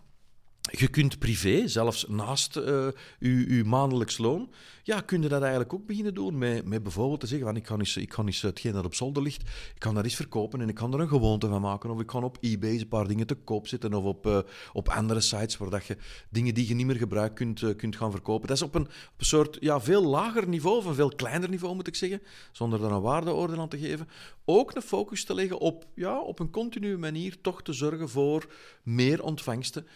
je 0.70 0.88
kunt 0.88 1.18
privé, 1.18 1.68
zelfs 1.68 2.06
naast 2.08 2.56
uh, 2.56 2.86
uw, 3.18 3.64
maandelijks 3.64 4.18
loon, 4.18 4.50
ja, 4.82 5.00
kun 5.00 5.22
je 5.22 5.28
dat 5.28 5.40
eigenlijk 5.40 5.72
ook 5.72 5.86
beginnen 5.86 6.14
doen. 6.14 6.38
Met, 6.38 6.64
met 6.64 6.82
bijvoorbeeld 6.82 7.20
te 7.20 7.26
zeggen, 7.26 7.46
van, 7.46 7.56
ik, 7.56 7.66
ga 7.66 7.78
eens, 7.78 7.96
ik 7.96 8.12
ga 8.12 8.22
eens 8.22 8.42
hetgeen 8.42 8.72
dat 8.72 8.84
op 8.84 8.94
zolder 8.94 9.22
ligt, 9.22 9.40
ik 9.74 9.78
kan 9.78 9.94
dat 9.94 10.04
eens 10.04 10.14
verkopen 10.14 10.60
en 10.60 10.68
ik 10.68 10.74
kan 10.74 10.94
er 10.94 11.00
een 11.00 11.08
gewoonte 11.08 11.48
van 11.48 11.60
maken. 11.60 11.90
Of 11.90 12.00
ik 12.00 12.06
kan 12.06 12.24
op 12.24 12.38
eBay 12.40 12.78
een 12.78 12.88
paar 12.88 13.08
dingen 13.08 13.26
te 13.26 13.34
koop 13.34 13.68
zetten. 13.68 13.94
Of 13.94 14.04
op, 14.04 14.26
uh, 14.26 14.38
op 14.72 14.88
andere 14.88 15.20
sites 15.20 15.56
waar 15.56 15.70
dat 15.70 15.86
je 15.86 15.96
dingen 16.28 16.54
die 16.54 16.68
je 16.68 16.74
niet 16.74 16.86
meer 16.86 16.96
gebruikt 16.96 17.34
kunt, 17.34 17.60
uh, 17.60 17.76
kunt 17.76 17.96
gaan 17.96 18.10
verkopen. 18.10 18.48
Dat 18.48 18.56
is 18.56 18.62
op 18.62 18.74
een, 18.74 18.82
op 18.82 19.14
een 19.16 19.26
soort 19.26 19.56
ja, 19.60 19.80
veel 19.80 20.04
lager 20.04 20.48
niveau, 20.48 20.76
of 20.76 20.84
een 20.84 20.94
veel 20.94 21.12
kleiner 21.16 21.48
niveau 21.48 21.74
moet 21.74 21.86
ik 21.86 21.94
zeggen, 21.94 22.22
zonder 22.52 22.80
daar 22.80 22.90
een 22.90 23.00
waardeoordeel 23.00 23.60
aan 23.60 23.68
te 23.68 23.78
geven. 23.78 24.08
Ook 24.44 24.74
een 24.74 24.82
focus 24.82 25.24
te 25.24 25.34
leggen 25.34 25.58
op, 25.58 25.86
ja, 25.94 26.20
op 26.20 26.38
een 26.38 26.50
continue 26.50 26.96
manier 26.96 27.40
toch 27.40 27.62
te 27.62 27.72
zorgen 27.72 28.08
voor 28.08 28.46
meer 28.82 29.22
ontvangsten 29.22 29.86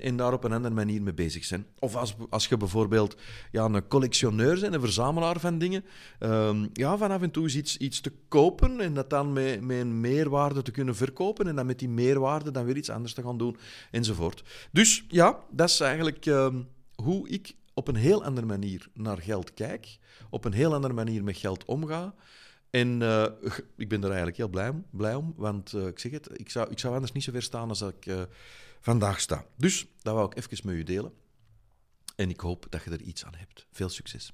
en, 0.00 0.16
daar 0.16 0.32
op 0.32 0.44
een 0.44 0.52
andere 0.52 0.74
manier 0.74 1.02
mee 1.02 1.14
bezig 1.14 1.44
zijn. 1.44 1.66
Of 1.78 1.96
als, 1.96 2.14
als 2.30 2.46
je 2.46 2.56
bijvoorbeeld 2.56 3.16
ja, 3.50 3.64
een 3.64 3.88
collectioneur 3.88 4.60
bent, 4.60 4.74
een 4.74 4.80
verzamelaar 4.80 5.40
van 5.40 5.58
dingen, 5.58 5.84
um, 6.20 6.70
ja, 6.72 6.96
van 6.96 7.10
af 7.10 7.22
en 7.22 7.30
toe 7.30 7.50
iets, 7.50 7.76
iets 7.76 8.00
te 8.00 8.12
kopen 8.28 8.80
en 8.80 8.94
dat 8.94 9.10
dan 9.10 9.32
met, 9.32 9.60
met 9.60 9.80
een 9.80 10.00
meerwaarde 10.00 10.62
te 10.62 10.70
kunnen 10.70 10.96
verkopen 10.96 11.46
en 11.46 11.56
dan 11.56 11.66
met 11.66 11.78
die 11.78 11.88
meerwaarde 11.88 12.50
dan 12.50 12.64
weer 12.64 12.76
iets 12.76 12.90
anders 12.90 13.14
te 13.14 13.22
gaan 13.22 13.38
doen, 13.38 13.56
enzovoort. 13.90 14.44
Dus 14.72 15.04
ja, 15.08 15.38
dat 15.50 15.68
is 15.68 15.80
eigenlijk 15.80 16.26
um, 16.26 16.68
hoe 16.94 17.28
ik 17.28 17.54
op 17.74 17.88
een 17.88 17.96
heel 17.96 18.24
andere 18.24 18.46
manier 18.46 18.88
naar 18.94 19.18
geld 19.18 19.54
kijk, 19.54 19.98
op 20.30 20.44
een 20.44 20.52
heel 20.52 20.74
andere 20.74 20.94
manier 20.94 21.24
met 21.24 21.36
geld 21.36 21.64
omga. 21.64 22.14
En 22.70 23.00
uh, 23.00 23.26
ik 23.76 23.88
ben 23.88 24.00
er 24.00 24.06
eigenlijk 24.06 24.36
heel 24.36 24.48
blij 24.48 24.72
blij 24.90 25.14
om 25.14 25.34
want 25.36 25.72
uh, 25.72 25.86
ik 25.86 25.98
zeg 25.98 26.12
het, 26.12 26.28
ik 26.32 26.50
zou, 26.50 26.70
ik 26.70 26.78
zou 26.78 26.94
anders 26.94 27.12
niet 27.12 27.24
zo 27.24 27.32
ver 27.32 27.42
staan 27.42 27.68
als 27.68 27.82
ik 27.82 28.06
uh, 28.06 28.22
vandaag 28.84 29.20
sta. 29.20 29.46
Dus 29.56 29.86
dat 30.02 30.14
wou 30.14 30.26
ik 30.26 30.36
even 30.36 30.66
met 30.66 30.74
u 30.74 30.82
delen. 30.82 31.12
En 32.16 32.30
ik 32.30 32.40
hoop 32.40 32.66
dat 32.68 32.84
je 32.84 32.90
er 32.90 33.00
iets 33.00 33.24
aan 33.24 33.34
hebt. 33.36 33.66
Veel 33.70 33.88
succes. 33.88 34.32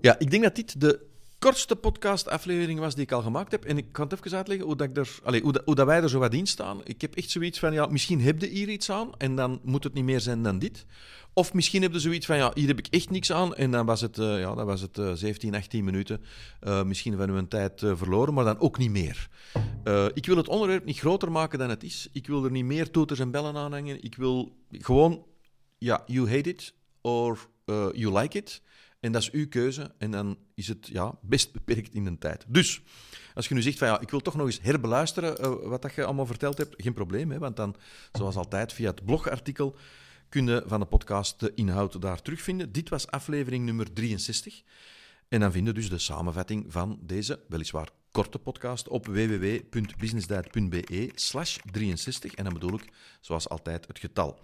Ja, 0.00 0.18
ik 0.18 0.30
denk 0.30 0.42
dat 0.42 0.54
dit 0.54 0.80
de 0.80 1.06
kortste 1.42 1.76
podcast-aflevering 1.76 2.78
was 2.78 2.94
die 2.94 3.04
ik 3.04 3.12
al 3.12 3.22
gemaakt 3.22 3.52
heb. 3.52 3.64
En 3.64 3.76
ik 3.76 3.92
kan 3.92 4.08
het 4.08 4.12
even 4.12 4.36
uitleggen 4.36 4.66
hoe, 4.66 4.76
dat 4.76 4.88
ik 5.34 5.42
hoe, 5.42 5.74
dat, 5.74 5.86
wij 5.86 6.02
er 6.02 6.08
zo 6.08 6.18
wat 6.18 6.34
in 6.34 6.46
staan. 6.46 6.80
Ik 6.84 7.00
heb 7.00 7.14
echt 7.14 7.30
zoiets 7.30 7.58
van, 7.58 7.72
ja, 7.72 7.86
misschien 7.86 8.20
heb 8.20 8.40
je 8.40 8.46
hier 8.46 8.68
iets 8.68 8.90
aan 8.90 9.16
en 9.18 9.36
dan 9.36 9.60
moet 9.62 9.84
het 9.84 9.94
niet 9.94 10.04
meer 10.04 10.20
zijn 10.20 10.42
dan 10.42 10.58
dit. 10.58 10.86
Of 11.32 11.52
misschien 11.52 11.82
heb 11.82 11.92
je 11.92 11.98
zoiets 11.98 12.26
van, 12.26 12.36
ja, 12.36 12.50
hier 12.54 12.68
heb 12.68 12.78
ik 12.78 12.86
echt 12.86 13.10
niks 13.10 13.32
aan. 13.32 13.54
En 13.54 13.70
dan 13.70 13.86
was 13.86 14.00
het, 14.00 14.18
uh, 14.18 14.40
ja, 14.40 14.54
dan 14.54 14.66
was 14.66 14.80
het 14.80 14.98
uh, 14.98 15.12
17, 15.12 15.54
18 15.54 15.84
minuten. 15.84 16.20
Uh, 16.62 16.82
misschien 16.82 17.16
we 17.16 17.22
een 17.22 17.48
tijd 17.48 17.82
verloren, 17.84 18.34
maar 18.34 18.44
dan 18.44 18.60
ook 18.60 18.78
niet 18.78 18.90
meer. 18.90 19.28
ik 20.14 20.26
wil 20.26 20.36
het 20.36 20.48
onderwerp 20.48 20.84
niet 20.84 20.98
groter 20.98 21.32
maken 21.32 21.58
dan 21.58 21.70
het 21.70 21.82
is. 21.82 22.08
Ik 22.12 22.26
wil 22.26 22.44
er 22.44 22.50
niet 22.50 22.64
meer 22.64 22.90
toeters 22.90 23.20
en 23.20 23.30
bellen 23.30 23.56
aan 23.56 23.72
hangen. 23.72 24.04
Ik 24.04 24.14
wil 24.14 24.56
gewoon, 24.70 25.24
ja, 25.78 26.02
you 26.06 26.30
hate 26.30 26.48
it 26.48 26.74
or 27.00 27.48
you 27.92 28.18
like 28.18 28.38
it. 28.38 28.62
En 29.02 29.12
dat 29.12 29.22
is 29.22 29.30
uw 29.30 29.48
keuze. 29.48 29.94
En 29.98 30.10
dan 30.10 30.38
is 30.54 30.68
het 30.68 30.88
ja, 30.88 31.18
best 31.22 31.52
beperkt 31.52 31.94
in 31.94 32.04
de 32.04 32.18
tijd. 32.18 32.44
Dus 32.48 32.82
als 33.34 33.48
je 33.48 33.54
nu 33.54 33.62
zegt 33.62 33.78
van 33.78 33.88
ja, 33.88 34.00
ik 34.00 34.10
wil 34.10 34.20
toch 34.20 34.34
nog 34.34 34.46
eens 34.46 34.60
herbeluisteren 34.62 35.40
uh, 35.40 35.68
wat 35.68 35.82
dat 35.82 35.94
je 35.94 36.04
allemaal 36.04 36.26
verteld 36.26 36.58
hebt, 36.58 36.82
geen 36.82 36.92
probleem. 36.92 37.30
Hè, 37.30 37.38
want 37.38 37.56
dan, 37.56 37.76
zoals 38.12 38.36
altijd, 38.36 38.72
via 38.72 38.90
het 38.90 39.04
blogartikel 39.04 39.76
kun 40.28 40.46
je 40.46 40.62
van 40.66 40.80
de 40.80 40.86
podcast 40.86 41.40
de 41.40 41.52
inhoud 41.54 42.02
daar 42.02 42.22
terugvinden. 42.22 42.72
Dit 42.72 42.88
was 42.88 43.06
aflevering 43.06 43.64
nummer 43.64 43.92
63. 43.92 44.62
En 45.28 45.40
dan 45.40 45.52
vind 45.52 45.66
je 45.66 45.72
dus 45.72 45.88
de 45.88 45.98
samenvatting 45.98 46.64
van 46.68 46.98
deze, 47.02 47.40
weliswaar 47.48 47.88
korte 48.12 48.38
podcast 48.38 48.88
op 48.88 49.06
www.businessdiet.be 49.06 51.10
slash 51.14 51.58
63. 51.70 52.34
En 52.34 52.44
dan 52.44 52.52
bedoel 52.52 52.74
ik, 52.74 52.92
zoals 53.20 53.48
altijd, 53.48 53.86
het 53.86 53.98
getal. 53.98 54.38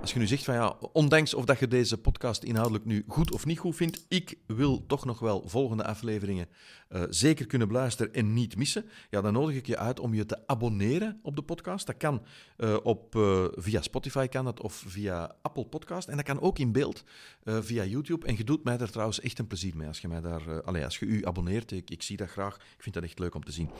Als 0.00 0.12
je 0.12 0.18
nu 0.18 0.26
zegt 0.26 0.44
van 0.44 0.54
ja, 0.54 0.76
ondanks 0.92 1.34
of 1.34 1.44
dat 1.44 1.58
je 1.58 1.68
deze 1.68 1.98
podcast 1.98 2.42
inhoudelijk 2.42 2.84
nu 2.84 3.04
goed 3.06 3.32
of 3.32 3.46
niet 3.46 3.58
goed 3.58 3.76
vindt, 3.76 4.04
ik 4.08 4.38
wil 4.46 4.86
toch 4.86 5.04
nog 5.04 5.18
wel 5.18 5.48
volgende 5.48 5.84
afleveringen 5.84 6.48
uh, 6.90 7.02
zeker 7.08 7.46
kunnen 7.46 7.68
beluisteren 7.68 8.14
en 8.14 8.32
niet 8.32 8.56
missen, 8.56 8.84
ja, 9.10 9.20
dan 9.20 9.32
nodig 9.32 9.56
ik 9.56 9.66
je 9.66 9.78
uit 9.78 10.00
om 10.00 10.14
je 10.14 10.26
te 10.26 10.38
abonneren 10.46 11.20
op 11.22 11.36
de 11.36 11.42
podcast. 11.42 11.86
Dat 11.86 11.96
kan 11.96 12.22
uh, 12.58 12.76
op, 12.82 13.14
uh, 13.14 13.44
via 13.52 13.82
Spotify 13.82 14.26
kan 14.26 14.44
dat, 14.44 14.60
of 14.60 14.84
via 14.86 15.34
Apple 15.42 15.64
Podcast. 15.64 16.08
En 16.08 16.16
dat 16.16 16.24
kan 16.24 16.40
ook 16.40 16.58
in 16.58 16.72
beeld 16.72 17.04
via 17.44 17.84
YouTube. 17.84 18.26
En 18.26 18.36
je 18.36 18.44
doet 18.44 18.64
mij 18.64 18.76
daar 18.76 18.90
trouwens 18.90 19.20
echt 19.20 19.38
een 19.38 19.46
plezier 19.46 19.76
mee 19.76 19.86
als 19.86 20.00
je 20.00 20.08
mij 20.08 20.20
daar, 20.20 20.62
allez, 20.62 20.84
als 20.84 20.98
je 20.98 21.06
u 21.06 21.26
abonneert. 21.26 21.70
Ik, 21.70 21.90
ik 21.90 22.02
zie 22.02 22.16
dat 22.16 22.28
graag. 22.28 22.54
Ik 22.54 22.82
vind 22.82 22.94
dat 22.94 23.04
echt 23.04 23.18
leuk 23.18 23.34
om 23.34 23.44
te 23.44 23.52
zien. 23.52 23.70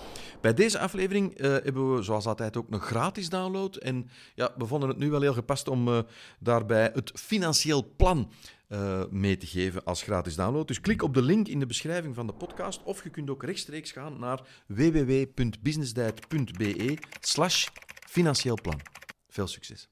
Bij 0.41 0.55
deze 0.55 0.79
aflevering 0.79 1.39
hebben 1.39 1.95
we 1.95 2.03
zoals 2.03 2.27
altijd 2.27 2.57
ook 2.57 2.67
een 2.71 2.81
gratis 2.81 3.29
download. 3.29 3.77
En 3.77 4.11
ja, 4.35 4.55
we 4.57 4.67
vonden 4.67 4.89
het 4.89 4.99
nu 4.99 5.11
wel 5.11 5.21
heel 5.21 5.33
gepast 5.33 5.69
om 5.69 6.05
daarbij 6.39 6.91
het 6.95 7.13
financieel 7.15 7.93
plan 7.97 8.31
uh, 8.73 9.03
mee 9.11 9.37
te 9.37 9.47
geven 9.47 9.85
als 9.85 10.03
gratis 10.03 10.35
download. 10.35 10.67
Dus 10.67 10.81
klik 10.81 11.03
op 11.03 11.15
de 11.15 11.23
link 11.23 11.49
in 11.49 11.59
de 11.59 11.67
beschrijving 11.67 12.15
van 12.15 12.27
de 12.27 12.33
podcast 12.33 12.81
of 12.85 13.03
je 13.03 13.11
kunt 13.11 13.31
ook 13.31 13.43
rechtstreeks 13.43 13.93
gaan 13.93 14.19
naar 14.19 14.41
www.businessdiet.be 14.67 16.99
slash 17.21 17.67
financieel 18.09 18.59
plan. 18.63 18.81
Veel 19.29 19.47
succes. 19.47 19.89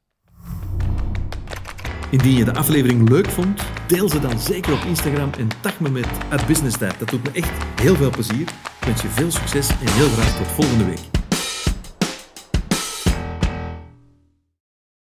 Indien 2.10 2.36
je 2.36 2.44
de 2.44 2.54
aflevering 2.54 3.08
leuk 3.08 3.28
vond, 3.28 3.62
deel 3.86 4.08
ze 4.08 4.20
dan 4.20 4.38
zeker 4.38 4.72
op 4.72 4.80
Instagram 4.80 5.32
en 5.32 5.48
tag 5.60 5.80
me 5.80 5.90
met 5.90 6.08
@businessdiet. 6.46 6.98
Dat 6.98 7.08
doet 7.08 7.22
me 7.22 7.30
echt 7.32 7.80
heel 7.80 7.94
veel 7.94 8.10
plezier. 8.10 8.48
Ik 8.80 8.86
wens 8.86 9.02
je 9.02 9.08
veel 9.08 9.30
succes 9.30 9.68
en 9.68 9.92
heel 9.92 10.08
graag 10.08 10.36
tot 10.36 10.46
volgende 10.46 10.84
week. 10.84 11.17